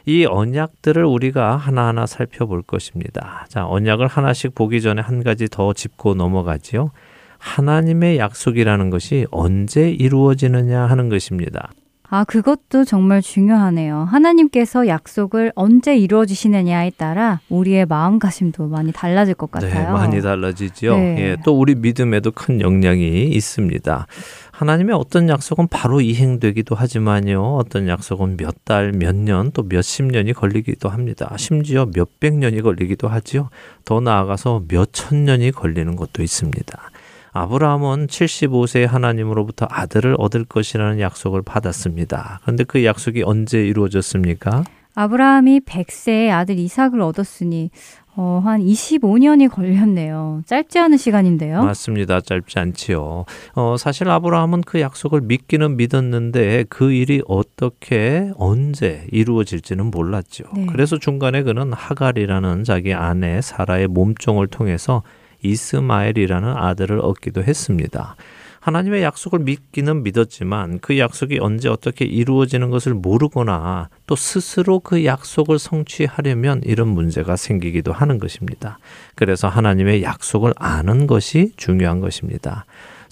이 0.05 0.25
언약들을 0.25 1.03
우리가 1.03 1.57
하나하나 1.57 2.05
살펴볼 2.05 2.61
것입니다. 2.61 3.45
자, 3.49 3.67
언약을 3.67 4.07
하나씩 4.07 4.53
보기 4.53 4.81
전에 4.81 5.01
한 5.01 5.23
가지 5.23 5.47
더 5.49 5.73
짚고 5.73 6.13
넘어가지요. 6.13 6.91
하나님의 7.39 8.17
약속이라는 8.17 8.89
것이 8.89 9.25
언제 9.31 9.89
이루어지느냐 9.89 10.85
하는 10.85 11.09
것입니다. 11.09 11.71
아, 12.09 12.23
그것도 12.23 12.85
정말 12.85 13.21
중요하네요. 13.21 14.03
하나님께서 14.09 14.87
약속을 14.87 15.51
언제 15.55 15.97
이루어 15.97 16.25
주시느냐에 16.25 16.91
따라 16.91 17.39
우리의 17.49 17.85
마음가짐도 17.87 18.67
많이 18.67 18.91
달라질 18.91 19.33
것 19.33 19.49
같아요. 19.51 19.87
네, 19.87 19.91
많이 19.91 20.21
달라지죠. 20.21 20.95
네. 20.95 21.15
예, 21.19 21.37
또 21.43 21.59
우리 21.59 21.75
믿음에도 21.75 22.31
큰 22.31 22.61
영향이 22.61 23.23
있습니다. 23.23 24.07
하나님의 24.51 24.95
어떤 24.95 25.27
약속은 25.27 25.67
바로 25.67 25.99
이행되기도 25.99 26.75
하지만요. 26.75 27.55
어떤 27.55 27.89
약속은 27.89 28.37
몇 28.37 28.63
달, 28.63 28.91
몇 28.93 29.13
년, 29.15 29.51
또 29.51 29.63
몇십 29.63 30.05
년이 30.05 30.33
걸리기도 30.33 30.87
합니다. 30.89 31.33
심지어 31.37 31.87
몇백 31.93 32.35
년이 32.35 32.61
걸리기도 32.61 33.07
하지요. 33.09 33.49
더 33.83 33.99
나아가서 33.99 34.63
몇 34.69 34.85
천 34.93 35.25
년이 35.25 35.51
걸리는 35.51 35.95
것도 35.97 36.23
있습니다. 36.23 36.91
아브라함은 37.35 38.07
75세에 38.07 38.87
하나님으로부터 38.87 39.67
아들을 39.69 40.15
얻을 40.17 40.45
것이라는 40.45 41.01
약속을 41.01 41.41
받았습니다. 41.41 42.39
그런데 42.43 42.63
그 42.63 42.85
약속이 42.85 43.23
언제 43.23 43.59
이루어졌습니까? 43.59 44.63
아브라함이 44.95 45.59
100세에 45.59 46.29
아들 46.31 46.57
이삭을 46.57 47.01
얻었으니 47.01 47.71
어, 48.15 48.41
한 48.41 48.61
25년이 48.61 49.49
걸렸네요. 49.49 50.43
짧지 50.45 50.79
않은 50.79 50.95
시간인데요. 50.95 51.61
맞습니다. 51.61 52.21
짧지 52.21 52.57
않지요. 52.57 53.25
어, 53.55 53.75
사실 53.77 54.09
아브라함은 54.09 54.61
그 54.61 54.79
약속을 54.79 55.19
믿기는 55.19 55.75
믿었는데 55.75 56.63
그 56.69 56.93
일이 56.93 57.21
어떻게 57.27 58.31
언제 58.37 59.07
이루어질지는 59.11 59.91
몰랐죠. 59.91 60.45
네. 60.55 60.67
그래서 60.67 60.97
중간에 60.97 61.43
그는 61.43 61.73
하갈이라는 61.73 62.63
자기 62.63 62.93
아내 62.93 63.41
사라의 63.41 63.89
몸종을 63.89 64.47
통해서 64.47 65.03
이스마엘이라는 65.51 66.49
아들을 66.49 66.99
얻기도 66.99 67.43
했습니다. 67.43 68.15
하나님의 68.65 69.03
약속을 69.03 69.39
믿기는 69.39 70.01
믿었지만 70.01 70.79
그 70.79 70.97
약속이 70.97 71.37
언제 71.39 71.69
어떻게 71.69 72.03
이루어지는 72.03 72.71
것을 72.71 72.95
모르거나 72.95 73.89
또 74.07 74.15
스스로 74.15 74.79
그 74.79 75.05
약속을 75.05 75.59
성취하려면 75.59 76.61
이런 76.65 76.87
문제가 76.87 77.35
생기기도 77.35 77.93
하는 77.93 78.17
것입니다. 78.17 78.79
그래서 79.13 79.47
하나님의 79.47 80.01
약속을 80.01 80.53
아는 80.55 81.05
것이 81.05 81.53
중요한 81.57 81.99
것입니다. 81.99 82.65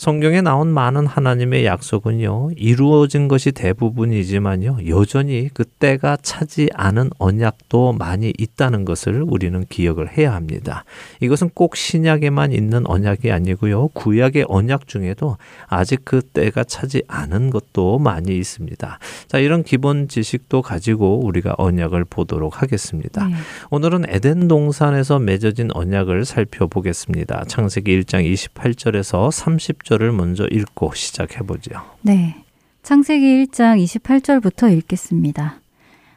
성경에 0.04 0.42
나온 0.42 0.68
많은 0.68 1.08
하나님의 1.08 1.64
약속은요, 1.66 2.50
이루어진 2.58 3.30
것이 3.30 3.54
대부분이지만요, 3.54 4.80
여전히 4.90 5.50
그 5.54 5.64
때가 5.64 6.18
차지 6.22 6.68
않은 6.74 7.10
언약도 7.20 7.94
많이 7.94 8.34
있다는 8.38 8.84
것을 8.84 9.24
우리는 9.26 9.64
기억을 9.70 10.18
해야 10.18 10.34
합니다. 10.34 10.84
이것은 11.22 11.52
꼭 11.54 11.78
신약에만 11.78 12.52
있는 12.52 12.86
언약이 12.86 13.32
아니고요, 13.32 13.92
구약의 13.94 14.48
언약 14.50 14.90
중에도 14.90 15.38
아직 15.68 16.02
그 16.04 16.22
때가 16.22 16.66
차지 16.66 17.02
않은 17.08 17.50
것도 17.50 17.98
많이 17.98 18.38
있습니다. 18.38 19.00
자, 19.30 19.38
이런 19.40 19.64
기본 19.64 20.10
지식도 20.10 20.64
가지고 20.64 21.24
우리가 21.24 21.56
언약을 21.58 22.04
보도록 22.10 22.62
하겠습니다. 22.62 23.26
네. 23.26 23.36
오늘은 23.70 24.04
에덴 24.10 24.50
동산에서 24.50 25.20
맺어진 25.20 25.70
언약을 25.74 26.26
살펴보겠습니다. 26.26 27.46
창세기 27.48 28.02
1장 28.02 28.30
28절에서 28.54 29.32
30 29.32 29.86
절을 29.94 30.12
먼저 30.12 30.48
읽고 30.50 30.94
시작해 30.96 31.40
보죠. 31.40 31.72
네. 32.02 32.44
창세기 32.82 33.46
1장 33.46 33.82
28절부터 33.84 34.76
읽겠습니다. 34.78 35.60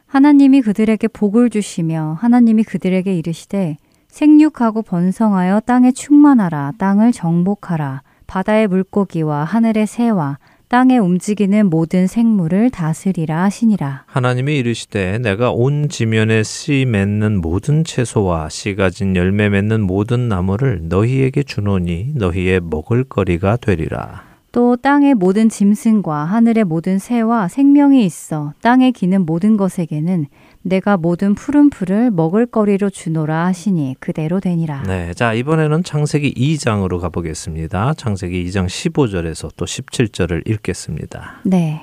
하나님이 0.06 0.62
그들에게 0.62 1.06
복을 1.08 1.50
주시며 1.50 2.16
하나님이 2.18 2.64
그들에게 2.64 3.14
이르시되 3.14 3.76
생육하고 4.08 4.80
번성하여 4.80 5.60
땅에 5.60 5.92
충만하라 5.92 6.72
땅을 6.78 7.12
정복하라 7.12 8.00
바다의 8.26 8.66
물고기와 8.68 9.44
하늘의 9.44 9.86
새와 9.86 10.38
땅에 10.68 10.98
움직이는 10.98 11.70
모든 11.70 12.09
생물을 12.09 12.70
다스리라 12.70 13.44
하시니라. 13.44 14.02
하나님이 14.07 14.57
이르시되 14.57 15.18
내가 15.18 15.52
온 15.52 15.88
지면에 15.88 16.42
씨 16.42 16.85
맺는 16.88 17.40
모든 17.40 17.85
채소와 17.85 18.48
씨 18.48 18.74
가진 18.74 19.14
열매 19.14 19.48
맺는 19.48 19.81
모든 19.83 20.29
나무를 20.29 20.88
너희에게 20.88 21.44
주노니 21.44 22.14
너희의 22.16 22.61
먹을 22.62 23.05
거리가 23.05 23.59
되리라. 23.59 24.24
또 24.50 24.74
땅의 24.74 25.14
모든 25.14 25.48
짐승과 25.48 26.24
하늘의 26.24 26.64
모든 26.64 26.98
새와 26.98 27.46
생명이 27.46 28.05
있어 28.05 28.55
땅에 28.62 28.90
기는 28.90 29.24
모든 29.26 29.57
것에게는 29.57 30.26
내가 30.66 30.96
모든 30.96 31.35
푸른 31.37 31.70
풀을 31.70 32.11
먹을 32.11 32.44
거리로 32.44 32.90
주노라 32.90 33.46
하시니 33.46 33.94
그대로 34.00 34.40
되니라. 34.40 34.83
네, 34.83 35.14
자 35.14 35.33
이번에는 35.33 35.85
창세기 35.85 36.35
2장으로 36.35 36.98
가보겠습니다. 37.00 37.94
창세기 37.94 38.44
2장 38.46 38.66
15절에서 38.66 39.50
또 39.57 39.64
17절을 39.64 40.48
읽겠습니다. 40.48 41.40
네. 41.44 41.83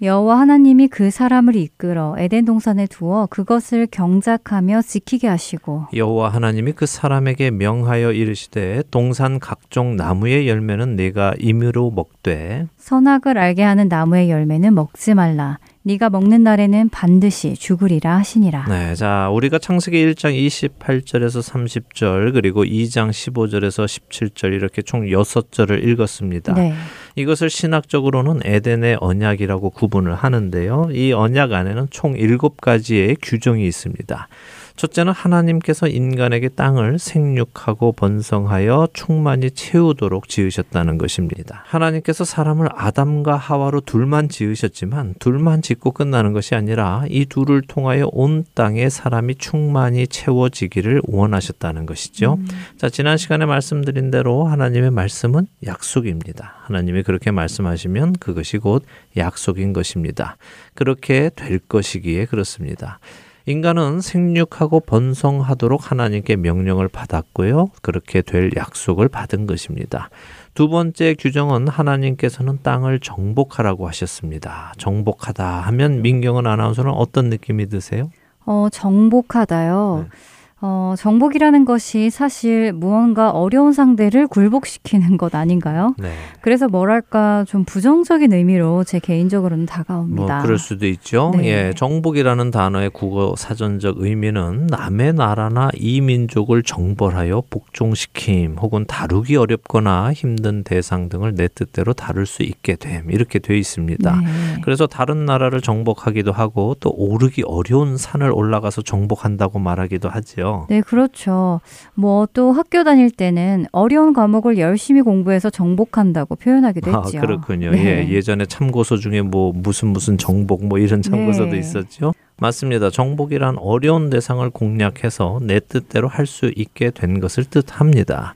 여호와 0.00 0.38
하나님이 0.38 0.86
그 0.86 1.10
사람을 1.10 1.56
이끌어 1.56 2.14
에덴 2.18 2.44
동산에 2.44 2.86
두어 2.86 3.26
그것을 3.26 3.88
경작하며 3.90 4.82
지키게 4.82 5.26
하시고 5.26 5.86
여호와 5.92 6.28
하나님이 6.28 6.70
그 6.70 6.86
사람에게 6.86 7.50
명하여 7.50 8.12
이르시되 8.12 8.84
동산 8.92 9.40
각종 9.40 9.96
나무의 9.96 10.48
열매는 10.48 10.94
네가 10.94 11.34
임의로 11.40 11.90
먹되 11.90 12.68
선악을 12.76 13.38
알게 13.38 13.64
하는 13.64 13.88
나무의 13.88 14.30
열매는 14.30 14.72
먹지 14.72 15.14
말라. 15.14 15.58
네가 15.88 16.10
먹는 16.10 16.42
날에는 16.42 16.90
반드시 16.90 17.54
죽으리라 17.54 18.18
하시니라. 18.18 18.66
네, 18.68 18.94
자 18.94 19.30
우리가 19.30 19.58
창세기 19.58 20.12
1장 20.12 20.36
28절에서 20.78 21.42
30절 21.42 22.34
그리고 22.34 22.62
2장 22.62 23.08
15절에서 23.08 23.86
17절 23.86 24.52
이렇게 24.52 24.82
총 24.82 25.06
6절을 25.06 25.82
읽었습니다. 25.88 26.52
네. 26.52 26.74
이것을 27.16 27.48
신학적으로는 27.48 28.40
에덴의 28.44 28.98
언약이라고 29.00 29.70
구분을 29.70 30.14
하는데요. 30.14 30.90
이 30.92 31.14
언약 31.14 31.54
안에는 31.54 31.86
총 31.90 32.12
7가지의 32.14 33.16
규정이 33.22 33.66
있습니다. 33.66 34.28
첫째는 34.78 35.12
하나님께서 35.12 35.88
인간에게 35.88 36.50
땅을 36.50 37.00
생육하고 37.00 37.92
번성하여 37.92 38.88
충만히 38.92 39.50
채우도록 39.50 40.28
지으셨다는 40.28 40.98
것입니다. 40.98 41.64
하나님께서 41.66 42.24
사람을 42.24 42.68
아담과 42.72 43.36
하와로 43.36 43.80
둘만 43.80 44.28
지으셨지만 44.28 45.16
둘만 45.18 45.62
짓고 45.62 45.90
끝나는 45.90 46.32
것이 46.32 46.54
아니라 46.54 47.02
이 47.08 47.26
둘을 47.26 47.62
통하여 47.62 48.08
온 48.12 48.44
땅에 48.54 48.88
사람이 48.88 49.34
충만히 49.34 50.06
채워지기를 50.06 51.02
원하셨다는 51.08 51.84
것이죠. 51.84 52.38
자, 52.76 52.88
지난 52.88 53.16
시간에 53.16 53.46
말씀드린 53.46 54.12
대로 54.12 54.44
하나님의 54.44 54.92
말씀은 54.92 55.48
약속입니다. 55.66 56.54
하나님이 56.62 57.02
그렇게 57.02 57.32
말씀하시면 57.32 58.12
그것이 58.20 58.58
곧 58.58 58.84
약속인 59.16 59.72
것입니다. 59.72 60.36
그렇게 60.74 61.30
될 61.34 61.58
것이기에 61.58 62.26
그렇습니다. 62.26 63.00
인간은 63.48 64.02
생육하고 64.02 64.80
번성하도록 64.80 65.90
하나님께 65.90 66.36
명령을 66.36 66.88
받았고요. 66.88 67.70
그렇게 67.80 68.20
될 68.20 68.50
약속을 68.54 69.08
받은 69.08 69.46
것입니다. 69.46 70.10
두 70.52 70.68
번째 70.68 71.14
규정은 71.18 71.66
하나님께서는 71.66 72.58
땅을 72.62 73.00
정복하라고 73.00 73.88
하셨습니다. 73.88 74.74
정복하다 74.76 75.60
하면 75.62 76.02
민경은 76.02 76.46
아나운서는 76.46 76.90
어떤 76.90 77.30
느낌이 77.30 77.70
드세요? 77.70 78.10
어, 78.44 78.68
정복하다요. 78.70 80.08
네. 80.10 80.18
어, 80.60 80.94
정복이라는 80.98 81.64
것이 81.64 82.10
사실 82.10 82.72
무언가 82.72 83.30
어려운 83.30 83.72
상대를 83.72 84.26
굴복시키는 84.26 85.16
것 85.16 85.36
아닌가요? 85.36 85.94
네. 85.98 86.12
그래서 86.40 86.66
뭐랄까 86.66 87.44
좀 87.46 87.64
부정적인 87.64 88.32
의미로 88.32 88.82
제 88.82 88.98
개인적으로는 88.98 89.66
다가옵니다. 89.66 90.34
뭐 90.34 90.42
그럴 90.42 90.58
수도 90.58 90.86
있죠. 90.86 91.32
네. 91.36 91.46
예, 91.46 91.72
정복이라는 91.76 92.50
단어의 92.50 92.90
국어 92.90 93.34
사전적 93.36 93.96
의미는 93.98 94.66
남의 94.68 95.12
나라나 95.12 95.70
이민족을 95.76 96.64
정벌하여 96.64 97.44
복종시킴 97.50 98.56
혹은 98.60 98.84
다루기 98.86 99.36
어렵거나 99.36 100.12
힘든 100.12 100.64
대상 100.64 101.08
등을 101.08 101.36
내 101.36 101.46
뜻대로 101.46 101.92
다룰 101.92 102.26
수 102.26 102.42
있게 102.42 102.74
됨 102.74 103.12
이렇게 103.12 103.38
돼 103.38 103.56
있습니다. 103.56 104.20
네. 104.20 104.60
그래서 104.64 104.88
다른 104.88 105.24
나라를 105.24 105.60
정복하기도 105.60 106.32
하고 106.32 106.74
또 106.80 106.92
오르기 106.96 107.44
어려운 107.46 107.96
산을 107.96 108.32
올라가서 108.32 108.82
정복한다고 108.82 109.60
말하기도 109.60 110.08
하지요. 110.08 110.47
네, 110.68 110.80
그렇죠. 110.80 111.60
뭐 111.94 112.28
또 112.38 112.52
학교 112.52 112.84
다닐 112.84 113.10
때는 113.10 113.66
어려운 113.72 114.12
과목을 114.12 114.58
열심히 114.58 115.00
공부해서 115.02 115.50
정복한다고 115.50 116.36
표현하기도 116.36 116.94
아, 116.94 117.02
했죠. 117.04 117.20
그렇군요. 117.20 117.70
네. 117.70 118.06
예, 118.06 118.08
예전에 118.08 118.46
참고서 118.46 118.96
중에 118.96 119.22
뭐 119.22 119.52
무슨 119.52 119.88
무슨 119.88 120.18
정복 120.18 120.64
뭐 120.66 120.78
이런 120.78 121.02
참고서도 121.02 121.50
네. 121.50 121.58
있었죠. 121.58 122.12
맞습니다. 122.40 122.90
정복이란 122.90 123.58
어려운 123.58 124.10
대상을 124.10 124.48
공략해서 124.50 125.40
내 125.42 125.58
뜻대로 125.58 126.06
할 126.06 126.28
수 126.28 126.52
있게 126.54 126.90
된 126.90 127.20
것을 127.20 127.44
뜻합니다. 127.44 128.34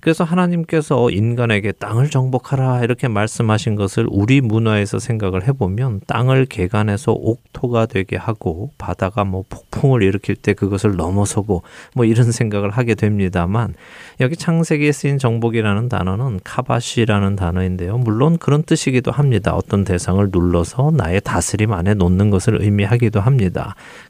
그래서 0.00 0.24
하나님께서 0.24 1.10
인간에게 1.10 1.72
땅을 1.72 2.10
정복하라 2.10 2.82
이렇게 2.82 3.06
말씀하신 3.06 3.74
것을 3.74 4.06
우리 4.10 4.40
문화에서 4.40 4.98
생각을 4.98 5.46
해보면 5.46 6.00
땅을 6.06 6.46
개간해서 6.46 7.12
옥토가 7.12 7.86
되게 7.86 8.16
하고 8.16 8.70
바다가 8.78 9.24
뭐 9.24 9.44
폭풍을 9.48 10.02
일으킬 10.02 10.36
때 10.36 10.54
그것을 10.54 10.96
넘어서고 10.96 11.62
뭐 11.94 12.04
이런 12.04 12.32
생각을 12.32 12.70
하게 12.70 12.94
됩니다만 12.94 13.74
여기 14.20 14.36
창세기에 14.36 14.92
쓰인 14.92 15.18
정복이라는 15.18 15.88
단어는 15.88 16.40
카바시라는 16.44 17.36
단어인데요. 17.36 17.98
물론 17.98 18.38
그런 18.38 18.62
뜻이기도 18.62 19.10
합니다. 19.10 19.54
어떤 19.54 19.84
대상을 19.84 20.26
눌러서 20.32 20.92
나의 20.94 21.20
다스림 21.22 21.72
안에 21.72 21.94
놓는 21.94 22.30
것을 22.30 22.60
의미하기도 22.62 23.20
합니다. 23.20 23.43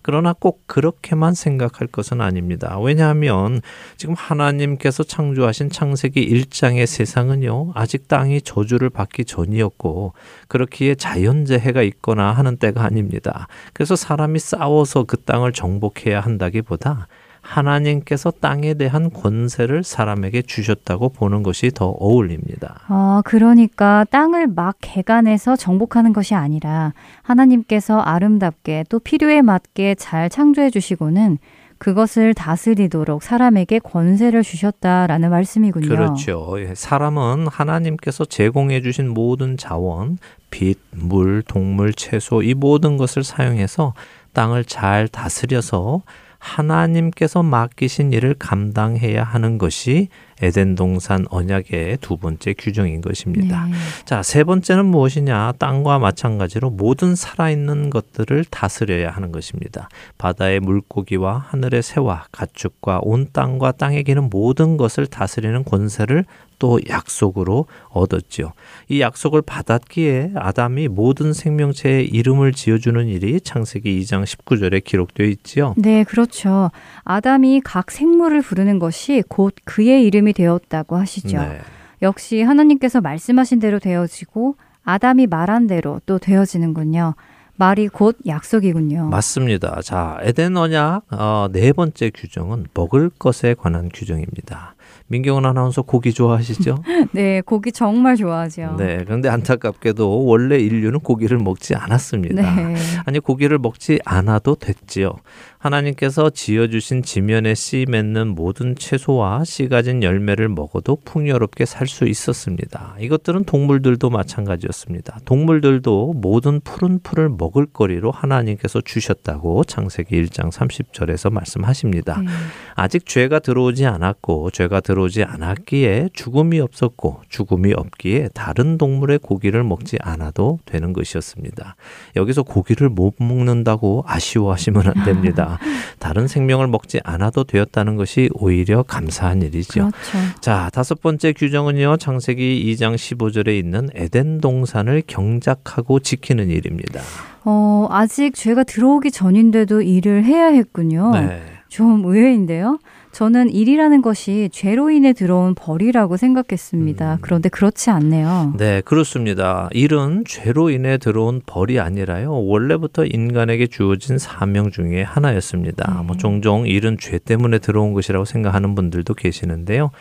그러나 0.03 0.33
꼭 0.33 0.63
그렇게만 0.67 1.35
생각할 1.35 1.89
것은 1.89 2.21
아닙니다. 2.21 2.79
왜냐하면 2.81 3.61
지금 3.97 4.15
하나님께서 4.15 5.03
창조하신 5.03 5.71
창세기 5.71 6.29
1장의 6.29 6.87
세상은요, 6.87 7.73
아직 7.75 8.09
땅이 8.09 8.43
저주를 8.43 8.91
받기 8.91 9.25
전이었고, 9.25 10.13
그렇기에 10.49 10.95
자연재해가 10.95 11.83
있거나 11.83 12.33
하는 12.33 12.57
때가 12.57 12.85
아닙니다. 12.85 13.49
그래서 13.73 13.97
사람이 13.97 14.39
싸워서 14.39 15.05
그 15.05 15.17
땅을 15.17 15.53
정복해야 15.53 16.21
한다기보다 16.21 17.09
하나님께서 17.45 18.31
땅에 18.31 18.75
대한 18.75 19.11
권세를 19.11 19.85
사람에게 19.85 20.43
주셨다고 20.43 21.11
보는 21.11 21.43
것이 21.43 21.71
더 21.73 21.89
어울립니다. 21.91 22.81
아, 22.89 23.23
그러니까 23.25 24.07
땅을 24.11 24.47
막 24.49 24.77
개간해서 24.81 25.55
정복하는 25.55 26.13
것이 26.13 26.35
아니라 26.35 26.95
하나님께서 27.23 28.01
아름답게 28.01 28.85
또 28.89 28.99
필요에 28.99 29.43
맞게 29.43 29.97
잘 29.97 30.31
창조해 30.31 30.71
주시고는 30.71 31.39
그것을 31.77 32.33
다스리도록 32.33 33.23
사람에게 33.23 33.79
권세를 33.81 34.43
주셨다라는 34.43 35.29
말씀이군요. 35.29 35.87
그렇죠. 35.87 36.55
예, 36.59 36.75
사람은 36.75 37.49
하나님께서 37.49 38.25
제공해 38.25 38.81
주신 38.81 39.09
모든 39.13 39.59
자원, 39.59 40.17
빛, 40.51 40.79
물, 40.93 41.43
동물, 41.43 41.93
채소 41.93 42.43
이 42.43 42.55
모든 42.55 42.97
것을 42.97 43.23
사용해서 43.23 43.93
땅을 44.33 44.65
잘 44.65 45.09
다스려서 45.09 46.03
하나님께서 46.45 47.43
맡기신 47.43 48.13
일을 48.13 48.35
감당해야 48.39 49.25
하는 49.25 49.57
것이 49.57 50.09
에덴 50.43 50.75
동산 50.75 51.27
언약의 51.31 51.99
두 52.01 52.19
번째 52.19 52.55
규정인 52.59 53.01
것입니다. 53.01 53.67
네. 53.67 53.73
자, 54.05 54.23
세 54.23 54.45
번째는 54.45 54.85
무엇이냐? 54.85 55.53
땅과 55.59 55.99
마찬가지로 56.01 56.71
모든 56.71 57.15
살아있는 57.15 57.89
것들을 57.89 58.45
다스려야 58.51 59.11
하는 59.11 59.33
것입니다. 59.33 59.89
바다의 60.19 60.61
물고기와 60.61 61.47
하늘의 61.49 61.83
새와 61.83 62.27
가축과 62.31 63.01
온 63.03 63.29
땅과 63.33 63.73
땅에 63.73 64.03
기는 64.03 64.29
모든 64.29 64.77
것을 64.77 65.07
다스리는 65.07 65.65
권세를 65.65 66.27
또 66.65 66.81
약속으로 66.89 67.67
얻었지요. 67.91 68.53
이 68.89 69.03
약속을 69.03 69.43
받았기에 69.43 70.31
아담이 70.35 70.89
모든 70.89 71.35
생명체의 71.35 72.07
이름을 72.09 72.53
지어주는 72.53 73.07
일이 73.07 73.39
창세기 73.39 74.01
2장 74.01 74.25
19절에 74.25 74.83
기록되어 74.83 75.27
있지요. 75.27 75.75
네, 75.77 76.05
그렇죠. 76.05 76.71
아담이 77.03 77.61
각 77.63 77.91
생물을 77.91 78.41
부르는 78.41 78.79
것이 78.79 79.23
곧 79.29 79.55
그의 79.65 80.07
이름이 80.07 80.33
되었다고 80.33 80.97
하시죠. 80.97 81.39
네. 81.39 81.61
역시 82.01 82.41
하나님께서 82.41 83.03
말씀하신 83.03 83.59
대로 83.59 83.79
되어지고 83.79 84.57
아담이 84.85 85.27
말한 85.27 85.67
대로 85.67 86.01
또 86.07 86.19
되어지는군요. 86.19 87.15
말이 87.57 87.89
곧 87.89 88.17
약속이군요. 88.27 89.11
맞습니다. 89.11 89.83
자, 89.83 90.19
에덴 90.23 90.57
언약 90.57 91.05
어, 91.13 91.49
네 91.53 91.75
번째 91.75 92.11
규정은 92.15 92.69
먹을 92.73 93.11
것에 93.11 93.53
관한 93.53 93.91
규정입니다. 93.93 94.74
민경은 95.09 95.45
아나운서 95.45 95.83
고기 95.83 96.13
좋아하시죠? 96.13 96.83
네, 97.13 97.41
고기 97.43 97.73
정말 97.73 98.17
좋아하죠. 98.17 98.77
네. 98.79 98.99
그런데 99.05 99.29
안타깝게도 99.29 100.25
원래 100.25 100.59
인류는 100.59 101.01
고기를 101.01 101.39
먹지 101.39 101.75
않았습니다. 101.75 102.43
네. 102.43 102.75
아니 103.05 103.21
고기를 103.21 103.59
먹지 103.59 104.01
않아도 104.05 104.55
됐지요. 104.55 105.17
하나님께서 105.65 106.29
지어주신 106.29 107.03
지면에 107.03 107.55
씨 107.55 107.87
맺는 107.89 108.35
모든 108.35 108.77
채소와 108.77 109.45
씨 109.45 109.69
가진 109.69 110.03
열매를 110.03 110.51
먹어도 110.51 110.99
풍요롭게 111.05 111.65
살 111.65 111.85
수 111.95 112.07
있었습니다. 112.07 112.97
이것들은 112.99 113.45
동물들도 113.45 114.11
마찬가지였습니다. 114.11 115.21
동물들도 115.25 116.15
모든 116.17 116.61
푸른 116.61 116.99
풀을 116.99 117.29
먹을 117.29 117.67
거리로 117.67 118.11
하나님께서 118.11 118.81
주셨다고 118.81 119.65
창세기 119.65 120.21
1장 120.25 120.51
30절에서 120.51 121.31
말씀하십니다. 121.33 122.21
네. 122.21 122.27
아직 122.75 123.07
죄가 123.07 123.39
들어오지 123.39 123.87
않았고 123.87 124.51
죄가 124.51 124.81
들어오지 124.81 125.23
않았기에 125.23 126.11
죽음이 126.15 126.59
없었고 126.61 127.23
죽음이 127.29 127.75
없기에 127.75 128.31
다른 128.35 128.77
동물의 128.77 129.21
고기를 129.21 129.63
먹지 129.63 129.99
않아도 130.01 130.59
되는 130.65 130.93
것이었습니다. 130.93 131.77
여기서 132.17 132.43
고기를 132.43 132.89
못 132.89 133.15
먹는다고 133.19 134.05
아쉬워하시면 134.07 134.93
안 134.97 135.05
됩니다. 135.05 135.54
다른 135.99 136.29
생명을 136.29 136.67
먹지 136.69 137.01
않아도 137.05 137.45
되었다는 137.45 137.97
것이 137.97 138.31
오히려 138.35 138.83
감사한 138.83 139.43
일이죠. 139.43 139.91
그렇죠. 139.91 140.41
자, 140.41 140.71
다섯 140.73 141.01
번째 141.01 141.33
규정은요. 141.33 141.97
창세기 141.97 142.75
2장 142.75 142.95
15절에 142.95 143.59
있는 143.59 143.89
에덴 143.95 144.41
동산을 144.41 145.03
경작하고 145.07 146.01
지키는 146.01 146.51
일입니다. 146.51 147.01
어, 147.45 147.87
아직 147.91 148.35
죄가 148.35 148.65
들어오기 148.65 149.11
전인데도 149.11 149.83
일을 149.83 150.25
해야 150.25 150.47
했군요. 150.47 151.11
네. 151.13 151.43
좀 151.69 152.05
의외인데요. 152.05 152.79
저는 153.15 153.49
일이라는 153.51 154.03
것이 154.03 154.49
죄로 154.53 154.91
인해 154.91 155.13
들어온 155.13 155.55
벌이라고 155.55 156.17
생각했습니다. 156.17 157.15
음. 157.15 157.19
그런데 157.21 157.49
그렇지 157.49 157.91
않네요. 157.91 158.55
네, 158.59 158.81
그렇습니다. 158.85 159.69
일은 159.71 160.25
죄로 160.27 160.69
인해 160.69 160.99
들어온 160.99 161.41
벌이 161.47 161.79
아니라요. 161.79 162.33
원래부터 162.45 163.05
인간에게 163.05 163.69
주어진 163.69 164.19
사명 164.19 164.73
중에 164.73 165.03
하나였습니다. 165.03 165.95
네. 165.97 166.05
뭐 166.05 166.17
종종 166.17 166.67
일은 166.67 166.97
죄 166.99 167.19
때문에 167.19 167.61
들어온 167.61 167.93
것이라고 167.93 168.25
생각하는 168.25 168.75
분들도 168.75 169.15
계시는데요. 169.15 169.93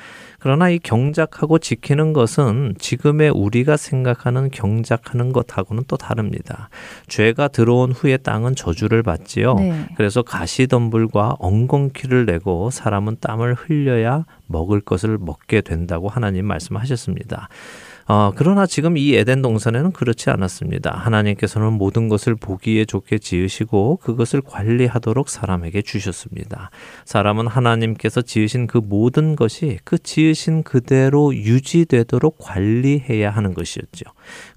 그러나 0.43 0.69
이 0.69 0.77
경작하고 0.77 1.57
지키는 1.57 2.11
것은 2.11 2.75
지금의 2.77 3.29
우리가 3.29 3.77
생각하는 3.77 4.51
경작하는 4.51 5.31
것하고는 5.31 5.85
또 5.87 5.95
다릅니다. 5.95 6.67
죄가 7.07 7.47
들어온 7.47 7.93
후에 7.93 8.17
땅은 8.17 8.55
저주를 8.55 9.03
받지요. 9.03 9.53
네. 9.53 9.87
그래서 9.95 10.21
가시덤불과 10.21 11.37
엉겅퀴를 11.39 12.25
내고 12.25 12.71
사람은 12.71 13.19
땀을 13.21 13.53
흘려야 13.53 14.25
먹을 14.47 14.81
것을 14.81 15.17
먹게 15.17 15.61
된다고 15.61 16.09
하나님 16.09 16.45
말씀하셨습니다. 16.45 17.47
어, 18.05 18.31
그러나 18.35 18.65
지금 18.65 18.97
이 18.97 19.15
에덴 19.15 19.41
동산에는 19.41 19.91
그렇지 19.91 20.29
않았습니다. 20.29 20.91
하나님께서는 20.91 21.73
모든 21.73 22.09
것을 22.09 22.35
보기에 22.35 22.83
좋게 22.85 23.19
지으시고 23.19 23.97
그것을 23.97 24.41
관리하도록 24.41 25.29
사람에게 25.29 25.81
주셨습니다. 25.81 26.69
사람은 27.05 27.47
하나님께서 27.47 28.21
지으신 28.21 28.67
그 28.67 28.79
모든 28.83 29.35
것이 29.37 29.79
그 29.85 29.97
지으신 29.97 30.63
그대로 30.63 31.33
유지되도록 31.33 32.37
관리해야 32.39 33.29
하는 33.29 33.53
것이었죠. 33.53 34.05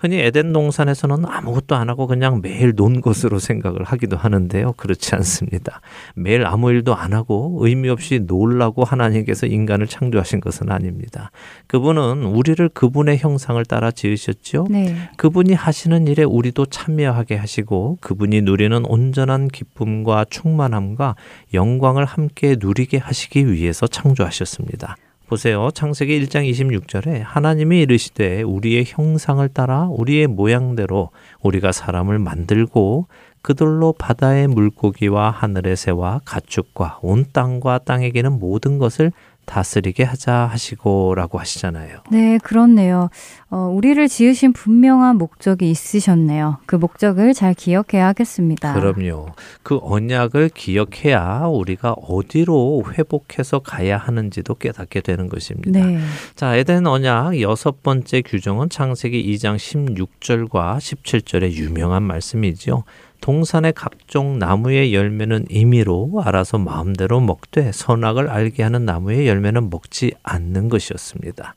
흔히 0.01 0.19
에덴 0.19 0.53
동산에서는 0.53 1.25
아무것도 1.25 1.77
안 1.77 1.89
하고 1.89 2.09
그냥 2.09 2.41
매일 2.43 2.75
논 2.75 3.01
것으로 3.01 3.39
생각을 3.39 3.85
하기도 3.85 4.17
하는데요. 4.17 4.73
그렇지 4.73 5.15
않습니다. 5.15 5.81
매일 6.15 6.47
아무 6.47 6.71
일도 6.71 6.97
안 6.97 7.13
하고 7.13 7.59
의미 7.61 7.89
없이 7.89 8.21
놀라고 8.27 8.83
하나님께서 8.83 9.47
인간을 9.47 9.87
창조하신 9.87 10.41
것은 10.41 10.71
아닙니다. 10.71 11.31
그분은 11.69 12.25
우리를 12.25 12.69
그분의 12.71 13.19
형 13.19 13.36
상을 13.39 13.63
따라 13.65 13.91
지으셨죠. 13.91 14.67
네. 14.71 14.95
그분이 15.17 15.55
하시는 15.55 16.07
일에 16.07 16.23
우리도 16.23 16.67
참여하게 16.67 17.37
하시고 17.37 17.99
그분이 18.01 18.43
누리는 18.43 18.85
온전한 18.87 19.49
기쁨과 19.49 20.27
충만함과 20.31 21.17
영광을 21.55 22.05
함께 22.05 22.57
누리게 22.59 22.99
하시기 22.99 23.51
위해서 23.51 23.87
창조하셨습니다. 23.87 24.97
보세요. 25.29 25.71
창세기 25.75 26.21
1장 26.21 26.49
26절에 26.49 27.21
하나님이 27.25 27.81
이르시되 27.81 28.43
우리의 28.43 28.85
형상을 28.87 29.47
따라 29.49 29.89
우리의 29.91 30.29
모양대로 30.29 31.11
우리가 31.43 31.73
사람을 31.73 32.21
만들고 32.21 33.09
그들로 33.43 33.93
바다의 33.93 34.47
물고기와 34.49 35.31
하늘의 35.31 35.77
새와 35.77 36.21
가축과 36.25 37.01
온 37.03 37.25
땅과 37.33 37.79
땅에 37.79 38.11
기는 38.11 38.39
모든 38.39 38.79
것을 38.79 39.13
다스리게 39.47 40.03
하자 40.03 40.49
하시고라고 40.53 41.39
하시잖아요. 41.39 42.01
네, 42.11 42.39
그렇네요. 42.39 43.09
어, 43.49 43.71
우리를 43.73 44.07
지으신 44.09 44.53
분명한 44.53 45.17
목적이 45.17 45.71
있으셨네요. 45.71 46.59
그 46.67 46.77
목적을 46.77 47.33
잘 47.33 47.55
기억해야 47.55 48.09
하겠습니다. 48.09 48.75
그럼요. 48.75 49.29
그 49.63 49.79
언약을 49.81 50.51
기억해야 50.51 51.45
우리가 51.47 51.93
어디로 51.93 52.85
회복해서 52.93 53.61
가야 53.61 53.97
하는지도 53.97 54.57
깨닫게 54.57 55.01
되는 55.01 55.29
것입니다. 55.29 55.71
네. 55.71 55.99
자, 56.35 56.57
에덴 56.57 56.87
언약 56.87 57.41
여섯 57.41 57.83
번째 57.83 58.23
규정은 58.23 58.69
창세기 58.69 59.35
2장 59.35 59.57
16절과 59.57 60.79
17절의 60.79 61.53
유명한 61.53 62.03
말씀이지요. 62.03 62.83
동산의 63.21 63.73
각종 63.75 64.39
나무의 64.39 64.95
열매는 64.95 65.47
임의로 65.51 66.23
알아서 66.25 66.59
마음대로 66.59 67.21
먹되 67.21 67.73
선악을 67.73 68.29
알게 68.29 68.63
하는 68.63 68.85
나무의 68.85 69.27
열매는 69.27 69.71
먹지 69.71 70.13
않는 70.23 70.69
것이었습니다. 70.69 71.55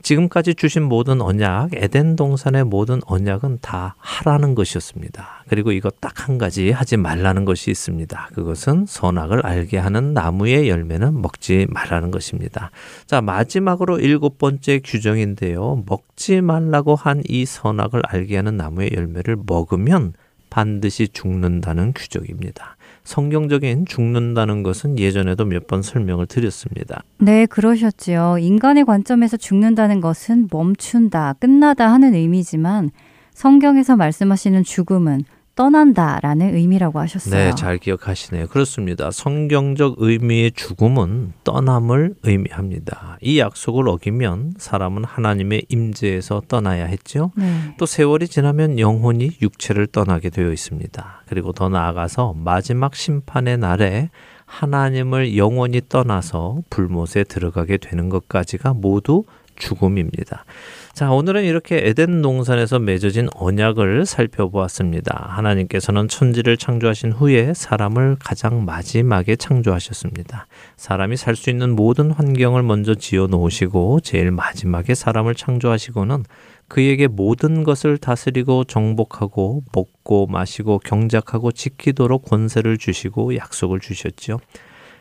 지금까지 0.00 0.54
주신 0.54 0.84
모든 0.84 1.20
언약, 1.20 1.70
에덴 1.74 2.14
동산의 2.14 2.64
모든 2.64 3.00
언약은 3.06 3.58
다 3.60 3.96
하라는 3.98 4.54
것이었습니다. 4.54 5.44
그리고 5.48 5.72
이거 5.72 5.90
딱 5.90 6.28
한 6.28 6.36
가지 6.36 6.70
하지 6.70 6.96
말라는 6.96 7.44
것이 7.46 7.70
있습니다. 7.70 8.30
그것은 8.34 8.84
선악을 8.86 9.46
알게 9.46 9.78
하는 9.78 10.12
나무의 10.12 10.68
열매는 10.68 11.22
먹지 11.22 11.66
말라는 11.70 12.10
것입니다. 12.10 12.70
자, 13.06 13.20
마지막으로 13.22 13.98
일곱 13.98 14.36
번째 14.38 14.80
규정인데요. 14.84 15.84
먹지 15.86 16.42
말라고 16.42 16.94
한 16.96 17.22
이 17.28 17.46
선악을 17.46 18.02
알게 18.06 18.36
하는 18.36 18.56
나무의 18.56 18.90
열매를 18.94 19.36
먹으면 19.46 20.12
반드시 20.50 21.08
죽는다는 21.08 21.92
규정입니다. 21.94 22.76
성경적인 23.04 23.86
죽는다는 23.86 24.62
것은 24.62 24.98
예전에도 24.98 25.44
몇 25.44 25.66
번 25.66 25.82
설명을 25.82 26.26
드렸습니다. 26.26 27.02
네, 27.18 27.46
그러셨지요. 27.46 28.36
인간의 28.38 28.84
관점에서 28.84 29.36
죽는다는 29.36 30.00
것은 30.00 30.48
멈춘다, 30.50 31.34
끝나다 31.34 31.90
하는 31.92 32.14
의미지만 32.14 32.90
성경에서 33.34 33.96
말씀하시는 33.96 34.62
죽음은 34.64 35.22
떠난다라는 35.58 36.54
의미라고 36.54 37.00
하셨어요. 37.00 37.34
네, 37.34 37.52
잘 37.56 37.78
기억하시네요. 37.78 38.46
그렇습니다. 38.46 39.10
성경적 39.10 39.96
의미의 39.98 40.52
죽음은 40.52 41.32
떠남을 41.42 42.14
의미합니다. 42.22 43.18
이 43.20 43.40
약속을 43.40 43.88
어기면 43.88 44.54
사람은 44.56 45.02
하나님의 45.02 45.66
임재에서 45.68 46.42
떠나야 46.46 46.84
했죠. 46.84 47.32
네. 47.34 47.74
또 47.76 47.86
세월이 47.86 48.28
지나면 48.28 48.78
영혼이 48.78 49.32
육체를 49.42 49.88
떠나게 49.88 50.30
되어 50.30 50.52
있습니다. 50.52 51.22
그리고 51.26 51.50
더 51.50 51.68
나아가서 51.68 52.34
마지막 52.36 52.94
심판의 52.94 53.58
날에 53.58 54.10
하나님을 54.46 55.36
영원히 55.36 55.80
떠나서 55.88 56.62
불못에 56.70 57.24
들어가게 57.24 57.78
되는 57.78 58.08
것까지가 58.08 58.74
모두 58.74 59.24
죽음입니다. 59.58 60.44
자, 60.92 61.12
오늘은 61.12 61.44
이렇게 61.44 61.80
에덴 61.84 62.22
동산에서 62.22 62.78
맺어진 62.78 63.28
언약을 63.34 64.04
살펴보았습니다. 64.04 65.28
하나님께서는 65.30 66.08
천지를 66.08 66.56
창조하신 66.56 67.12
후에 67.12 67.54
사람을 67.54 68.16
가장 68.18 68.64
마지막에 68.64 69.36
창조하셨습니다. 69.36 70.46
사람이 70.76 71.16
살 71.16 71.38
수 71.38 71.50
있는 71.50 71.76
모든 71.76 72.10
환경을 72.10 72.64
먼저 72.64 72.94
지어 72.96 73.28
놓으시고 73.28 74.00
제일 74.00 74.32
마지막에 74.32 74.94
사람을 74.94 75.36
창조하시고는 75.36 76.24
그에게 76.66 77.06
모든 77.06 77.62
것을 77.64 77.96
다스리고 77.96 78.64
정복하고 78.64 79.62
먹고 79.72 80.26
마시고 80.26 80.80
경작하고 80.80 81.52
지키도록 81.52 82.24
권세를 82.24 82.76
주시고 82.76 83.36
약속을 83.36 83.80
주셨죠. 83.80 84.40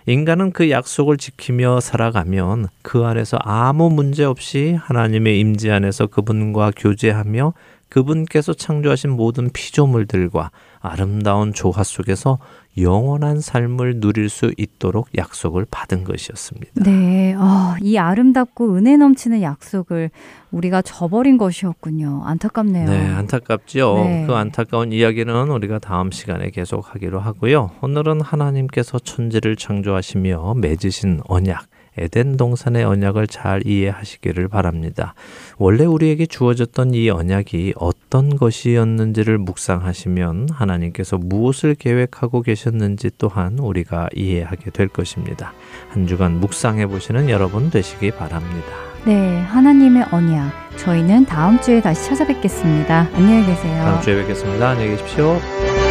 인간은 0.10 0.54
그 0.54 0.70
약속을 0.70 1.18
지키며 1.18 1.82
살아가면 1.82 2.70
그 2.82 3.04
안에서 3.04 3.38
아무 3.42 3.90
문제 3.90 4.24
없이 4.24 4.78
하나님의 4.80 5.38
임재 5.38 5.70
안에서 5.70 6.08
그분과 6.08 6.72
교제하며 6.78 7.54
그분께서 7.90 8.54
창조하신 8.54 9.10
모든 9.12 9.50
피조물들과 9.50 10.52
아름다운 10.80 11.54
조화 11.54 11.84
속에서 11.84 12.40
영원한 12.80 13.42
삶을 13.42 14.00
누릴 14.00 14.30
수 14.30 14.54
있도록 14.58 15.10
약속을 15.18 15.66
받은 15.72 16.04
것이었습니다. 16.04 16.84
네, 16.84 17.34
어, 17.34 17.76
이 17.82 17.98
아름답고 17.98 18.76
은혜 18.76 18.98
넘치는 18.98 19.42
약속을 19.42 20.12
우리가 20.52 20.82
저버린 20.84 21.38
것이었군요. 21.38 22.22
안타깝네요. 22.26 22.90
네, 22.90 23.08
안타깝죠. 23.08 23.96
네. 24.04 24.26
그 24.28 24.36
안타까운 24.36 24.92
이야기는 24.92 25.50
우리가 25.50 25.80
다음 25.80 26.12
시간에 26.12 26.52
계속하기로 26.52 27.20
하고요. 27.20 27.72
오늘은 27.82 28.22
하나님께서 28.22 29.00
천지를 29.00 29.56
창조하시며 29.56 30.56
맺으신 30.58 31.22
언약, 31.28 31.66
에덴 31.98 32.38
동산의 32.38 32.84
언약을 32.84 33.28
잘 33.28 33.66
이해하시기를 33.66 34.48
바랍니다. 34.48 35.14
원래 35.58 35.86
우리에게 35.86 36.26
주어졌던 36.26 36.94
이 36.94 37.10
언약이 37.10 37.74
어떤 37.78 38.36
것이었는지를 38.36 39.38
묵상하시면 39.38 40.50
하나님께서 40.52 41.18
무엇을 41.18 41.76
계획하고 41.76 42.42
계셨는지 42.42 43.12
또한 43.18 43.60
우리가 43.60 44.10
이해하게 44.16 44.72
될 44.72 44.88
것입니다. 44.88 45.54
한 45.90 46.08
주간 46.08 46.40
묵상해 46.40 46.88
보시는 46.88 47.30
여러분 47.30 47.70
되시기 47.70 48.12
바랍니다. 48.12 48.68
네, 49.06 49.40
하나님의 49.42 50.08
언약. 50.12 50.52
저희는 50.78 51.26
다음 51.26 51.60
주에 51.62 51.82
다시 51.82 52.06
찾아뵙겠습니다. 52.10 53.10
안녕히 53.14 53.46
계세요. 53.46 53.84
다음 53.84 54.02
주에 54.02 54.16
뵙겠습니다. 54.22 54.70
안녕히 54.70 54.92
계십시오. 54.92 55.87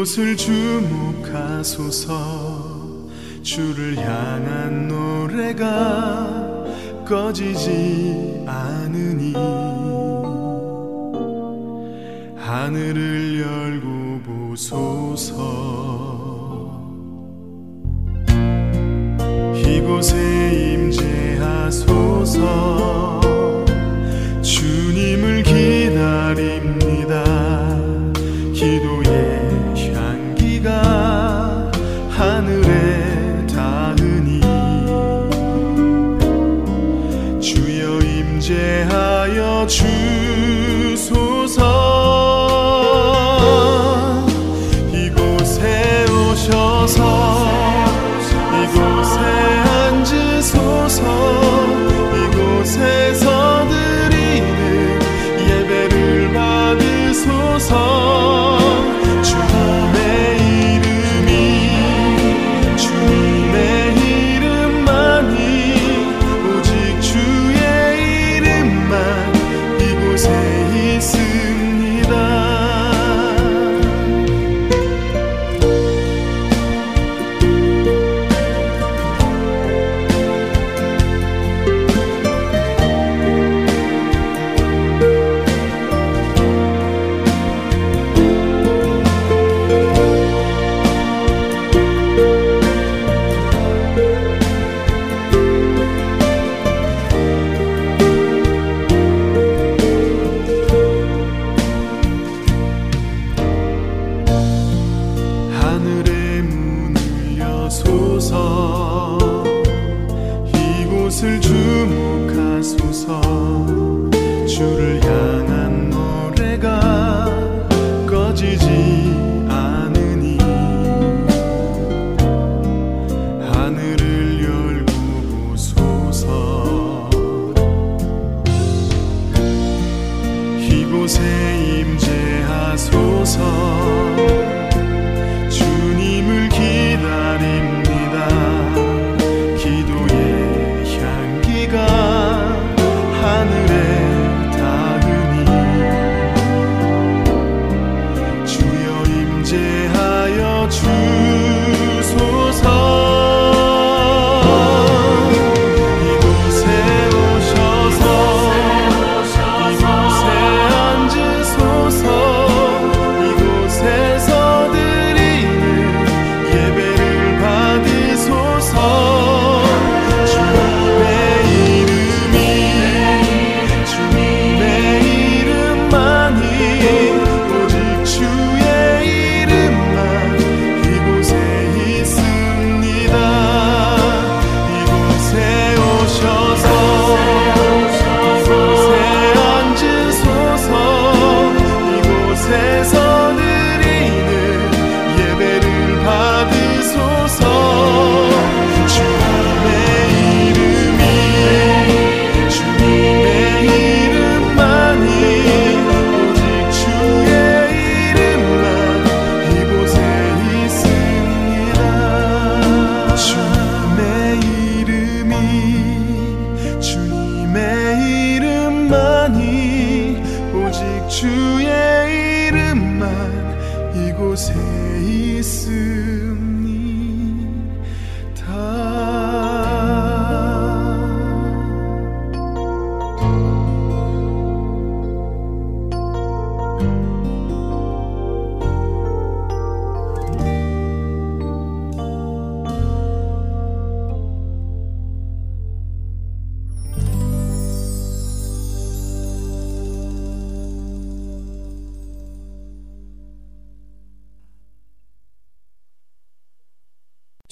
이곳을 0.00 0.34
주목하소서. 0.34 2.08
주를 3.42 3.98
향한 3.98 4.88
노래가 4.88 6.64
꺼지지 7.06 8.44
않으니 8.46 9.34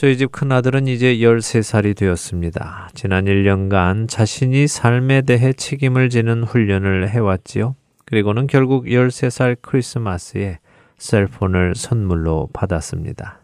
저희 0.09 0.17
집 0.17 0.33
큰아들은 0.33 0.87
이제 0.87 1.17
13살이 1.19 1.95
되었습니다. 1.95 2.89
지난 2.95 3.27
1년간 3.27 4.09
자신이 4.09 4.67
삶에 4.67 5.21
대해 5.21 5.53
책임을 5.53 6.09
지는 6.09 6.45
훈련을 6.45 7.11
해왔지요. 7.11 7.77
그리고는 8.07 8.47
결국 8.47 8.87
13살 8.87 9.59
크리스마스에 9.61 10.61
셀폰을 10.97 11.75
선물로 11.75 12.49
받았습니다. 12.55 13.43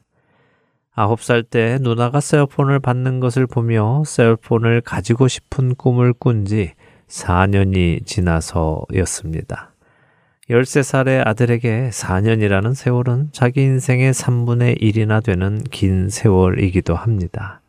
9살 0.97 1.51
때 1.51 1.77
누나가 1.83 2.21
셀폰을 2.21 2.81
받는 2.81 3.21
것을 3.21 3.47
보며 3.47 4.03
셀폰을 4.07 4.81
가지고 4.81 5.29
싶은 5.29 5.75
꿈을 5.75 6.15
꾼 6.15 6.47
지 6.47 6.73
4년이 7.09 8.07
지나서였습니다. 8.07 9.74
13살의 10.51 11.27
아들에게 11.27 11.89
4년이라는 11.91 12.75
세월은 12.75 13.31
자기 13.33 13.63
인생의 13.63 14.13
3분의 14.13 14.79
1이나 14.81 15.25
되는 15.25 15.65
긴 15.71 16.11
세월이기도 16.11 16.95
합니다. 16.95 17.63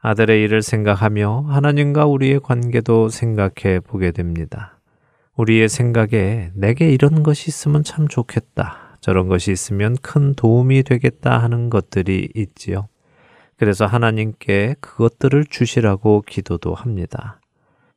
아들의 0.00 0.42
일을 0.42 0.60
생각하며 0.60 1.46
하나님과 1.48 2.04
우리의 2.04 2.40
관계도 2.40 3.08
생각해 3.08 3.80
보게 3.80 4.10
됩니다. 4.10 4.78
우리의 5.36 5.70
생각에 5.70 6.50
내게 6.52 6.90
이런 6.90 7.22
것이 7.22 7.48
있으면 7.48 7.82
참 7.82 8.06
좋겠다. 8.06 8.98
저런 9.00 9.28
것이 9.28 9.50
있으면 9.50 9.96
큰 10.02 10.34
도움이 10.34 10.82
되겠다 10.82 11.38
하는 11.38 11.70
것들이 11.70 12.28
있지요. 12.34 12.86
그래서 13.56 13.86
하나님께 13.86 14.76
그것들을 14.80 15.46
주시라고 15.48 16.22
기도도 16.26 16.74
합니다. 16.74 17.40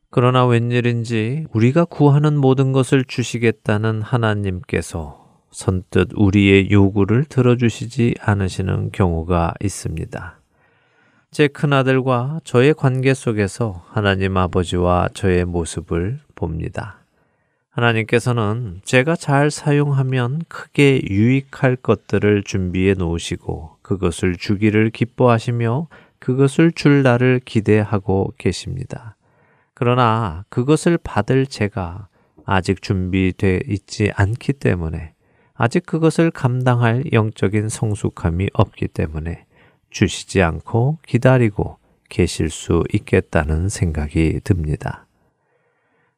그러나 0.09 0.45
웬일인지 0.45 1.45
우리가 1.51 1.85
구하는 1.85 2.37
모든 2.37 2.71
것을 2.71 3.03
주시겠다는 3.03 4.01
하나님께서 4.01 5.27
선뜻 5.51 6.11
우리의 6.15 6.71
요구를 6.71 7.25
들어주시지 7.25 8.15
않으시는 8.21 8.91
경우가 8.91 9.55
있습니다. 9.61 10.39
제 11.31 11.47
큰아들과 11.47 12.39
저의 12.45 12.73
관계 12.73 13.13
속에서 13.13 13.83
하나님 13.89 14.37
아버지와 14.37 15.09
저의 15.13 15.43
모습을 15.43 16.19
봅니다. 16.35 16.99
하나님께서는 17.69 18.79
제가 18.85 19.15
잘 19.15 19.51
사용하면 19.51 20.41
크게 20.47 21.01
유익할 21.09 21.75
것들을 21.75 22.43
준비해 22.43 22.93
놓으시고 22.93 23.77
그것을 23.81 24.37
주기를 24.37 24.89
기뻐하시며 24.89 25.87
그것을 26.19 26.71
줄 26.71 27.03
날을 27.03 27.41
기대하고 27.43 28.33
계십니다. 28.37 29.16
그러나 29.79 30.43
그것을 30.49 30.97
받을 30.97 31.45
제가 31.45 32.07
아직 32.47 32.81
준비되어 32.81 33.59
있지 33.67 34.11
않기 34.15 34.53
때문에 34.53 35.13
아직 35.53 35.85
그것을 35.85 36.31
감당할 36.31 37.03
영적인 37.13 37.69
성숙함이 37.69 38.47
없기 38.53 38.87
때문에 38.87 39.45
주시지 39.91 40.41
않고 40.41 40.97
기다리고 41.05 41.77
계실 42.09 42.49
수 42.49 42.85
있겠다는 42.91 43.69
생각이 43.69 44.39
듭니다. 44.43 45.05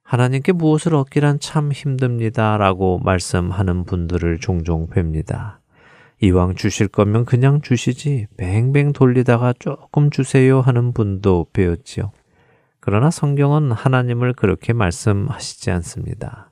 하나님께 0.04 0.54
무엇을 0.54 0.96
얻기란 0.96 1.42
참 1.42 1.74
힘듭니다. 1.74 2.56
라고 2.56 3.00
말씀하는 3.00 3.84
분들을 3.84 4.40
종종 4.40 4.88
뵙니다. 4.88 5.60
이왕 6.22 6.56
주실 6.56 6.88
거면 6.88 7.26
그냥 7.26 7.60
주시지 7.60 8.28
뱅뱅 8.38 8.94
돌리다가 8.94 9.54
조금 9.60 10.12
주세요 10.12 10.62
하는 10.62 10.94
분도 10.94 11.48
배웠지요. 11.52 12.14
그러나 12.92 13.12
성경은 13.12 13.72
하나님을 13.72 14.34
그렇게 14.34 14.74
말씀하시지 14.74 15.70
않습니다. 15.70 16.50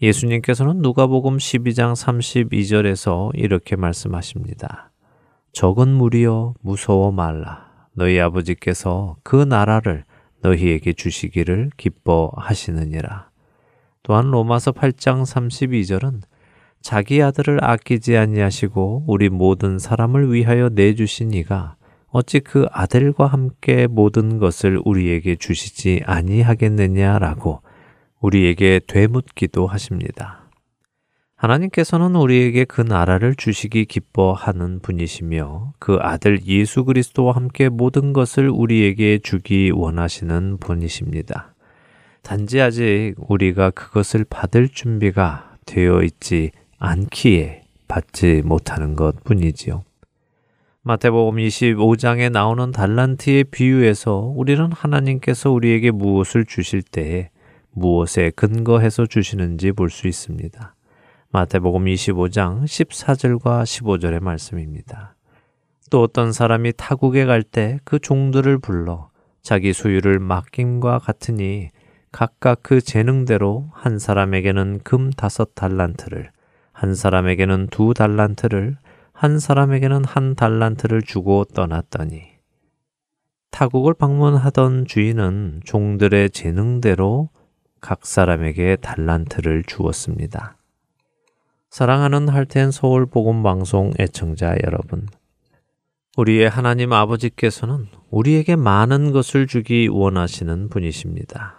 예수님께서는 0.00 0.82
누가복음 0.82 1.38
12장 1.38 1.94
32절에서 1.94 3.32
이렇게 3.34 3.74
말씀하십니다. 3.74 4.92
적은 5.50 5.88
무리여 5.88 6.54
무서워 6.60 7.10
말라. 7.10 7.72
너희 7.92 8.20
아버지께서 8.20 9.16
그 9.24 9.34
나라를 9.34 10.04
너희에게 10.42 10.92
주시기를 10.92 11.72
기뻐하시느니라. 11.76 13.30
또한 14.04 14.30
로마서 14.30 14.70
8장 14.70 15.22
32절은 15.22 16.20
자기 16.82 17.20
아들을 17.20 17.64
아끼지 17.64 18.16
아니하시고 18.16 19.06
우리 19.08 19.28
모든 19.28 19.80
사람을 19.80 20.32
위하여 20.32 20.68
내주신 20.68 21.32
이가 21.32 21.74
어찌 22.14 22.38
그 22.38 22.66
아들과 22.70 23.26
함께 23.26 23.88
모든 23.88 24.38
것을 24.38 24.80
우리에게 24.84 25.34
주시지 25.34 26.02
아니하겠느냐라고 26.06 27.60
우리에게 28.20 28.80
되묻기도 28.86 29.66
하십니다. 29.66 30.48
하나님께서는 31.34 32.14
우리에게 32.14 32.66
그 32.66 32.82
나라를 32.82 33.34
주시기 33.34 33.86
기뻐하는 33.86 34.78
분이시며 34.78 35.72
그 35.80 35.98
아들 36.00 36.46
예수 36.46 36.84
그리스도와 36.84 37.34
함께 37.34 37.68
모든 37.68 38.12
것을 38.12 38.48
우리에게 38.48 39.18
주기 39.18 39.72
원하시는 39.74 40.58
분이십니다. 40.58 41.56
단지 42.22 42.60
아직 42.60 43.14
우리가 43.16 43.70
그것을 43.70 44.24
받을 44.30 44.68
준비가 44.68 45.56
되어 45.66 46.04
있지 46.04 46.52
않기에 46.78 47.62
받지 47.88 48.40
못하는 48.44 48.94
것 48.94 49.24
뿐이지요. 49.24 49.82
마태복음 50.86 51.36
25장에 51.38 52.30
나오는 52.30 52.70
달란트의 52.70 53.44
비유에서 53.44 54.34
우리는 54.36 54.70
하나님께서 54.70 55.50
우리에게 55.50 55.90
무엇을 55.90 56.44
주실 56.44 56.82
때에 56.82 57.30
무엇에 57.72 58.30
근거해서 58.36 59.06
주시는지 59.06 59.72
볼 59.72 59.88
수 59.88 60.06
있습니다. 60.06 60.74
마태복음 61.30 61.86
25장 61.86 62.64
14절과 62.64 63.62
15절의 63.62 64.22
말씀입니다. 64.22 65.14
또 65.90 66.02
어떤 66.02 66.32
사람이 66.32 66.74
타국에 66.76 67.24
갈 67.24 67.42
때 67.42 67.78
그 67.84 67.98
종들을 67.98 68.58
불러 68.58 69.08
자기 69.40 69.72
소유를 69.72 70.18
맡김과 70.18 70.98
같으니 70.98 71.70
각각 72.12 72.58
그 72.62 72.82
재능대로 72.82 73.70
한 73.72 73.98
사람에게는 73.98 74.80
금 74.84 75.08
다섯 75.08 75.54
달란트를 75.54 76.30
한 76.72 76.94
사람에게는 76.94 77.68
두 77.70 77.94
달란트를 77.94 78.76
한 79.16 79.38
사람에게는 79.38 80.04
한 80.04 80.34
달란트를 80.34 81.02
주고 81.02 81.44
떠났더니 81.44 82.24
타국을 83.52 83.94
방문하던 83.94 84.86
주인은 84.86 85.60
종들의 85.64 86.30
재능대로 86.30 87.30
각 87.80 88.04
사람에게 88.04 88.76
달란트를 88.76 89.62
주었습니다. 89.68 90.56
사랑하는 91.70 92.28
할텐 92.28 92.72
서울 92.72 93.06
복음 93.06 93.44
방송 93.44 93.92
애청자 94.00 94.56
여러분. 94.64 95.06
우리의 96.16 96.48
하나님 96.48 96.92
아버지께서는 96.92 97.86
우리에게 98.10 98.56
많은 98.56 99.12
것을 99.12 99.46
주기 99.46 99.86
원하시는 99.86 100.68
분이십니다. 100.70 101.54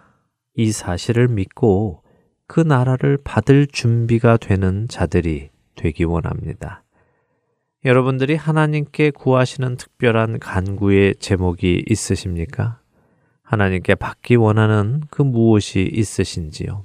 이 0.56 0.74
사실을 0.74 1.30
믿고 1.30 2.03
그 2.47 2.60
나라를 2.60 3.18
받을 3.24 3.66
준비가 3.66 4.36
되는 4.36 4.89
자들이 4.89 5.51
되기 5.76 6.03
원합니다. 6.03 6.84
여러분들이 7.86 8.33
하나님께 8.33 9.11
구하시는 9.11 9.77
특별한 9.77 10.39
간구의 10.39 11.17
제목이 11.19 11.83
있으십니까? 11.88 12.79
하나님께 13.43 13.93
받기 13.93 14.38
원하는 14.38 15.03
그 15.11 15.21
무엇이 15.21 15.88
있으신지요? 15.93 16.83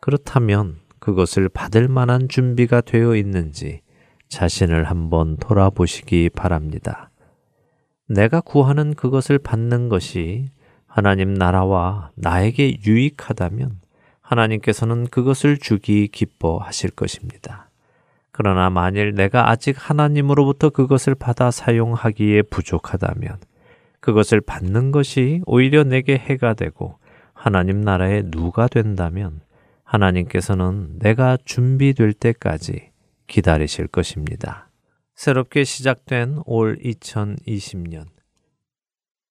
그렇다면 0.00 0.76
그것을 1.00 1.48
받을 1.48 1.88
만한 1.88 2.28
준비가 2.28 2.80
되어 2.80 3.16
있는지 3.16 3.80
자신을 4.28 4.84
한번 4.84 5.36
돌아보시기 5.38 6.30
바랍니다. 6.30 7.10
내가 8.08 8.40
구하는 8.40 8.94
그것을 8.94 9.40
받는 9.40 9.88
것이 9.88 10.50
하나님 10.86 11.34
나라와 11.34 12.12
나에게 12.14 12.82
유익하다면 12.86 13.80
하나님께서는 14.20 15.08
그것을 15.08 15.58
주기 15.58 16.06
기뻐하실 16.06 16.90
것입니다. 16.90 17.65
그러나 18.38 18.68
만일 18.68 19.14
내가 19.14 19.48
아직 19.48 19.76
하나님으로부터 19.78 20.68
그것을 20.68 21.14
받아 21.14 21.50
사용하기에 21.50 22.42
부족하다면 22.42 23.38
그것을 24.00 24.42
받는 24.42 24.92
것이 24.92 25.40
오히려 25.46 25.84
내게 25.84 26.18
해가 26.18 26.52
되고 26.52 26.98
하나님 27.32 27.80
나라의 27.80 28.24
누가 28.30 28.68
된다면 28.68 29.40
하나님께서는 29.84 30.98
내가 30.98 31.38
준비될 31.46 32.12
때까지 32.12 32.90
기다리실 33.26 33.86
것입니다. 33.86 34.68
새롭게 35.14 35.64
시작된 35.64 36.42
올 36.44 36.78
2020년. 36.80 38.04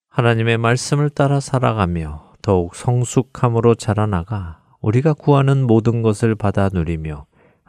하나님의 0.09 0.57
말씀을 0.57 1.11
따라 1.11 1.39
살아가며 1.39 2.33
더욱 2.41 2.75
성숙함으로 2.75 3.75
자라나가 3.75 4.63
우리가 4.81 5.13
구하는 5.13 5.67
모든 5.67 6.01
것을 6.01 6.33
받아 6.33 6.69
누리며 6.73 7.27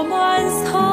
someone's 0.00 0.68
home. 0.70 0.89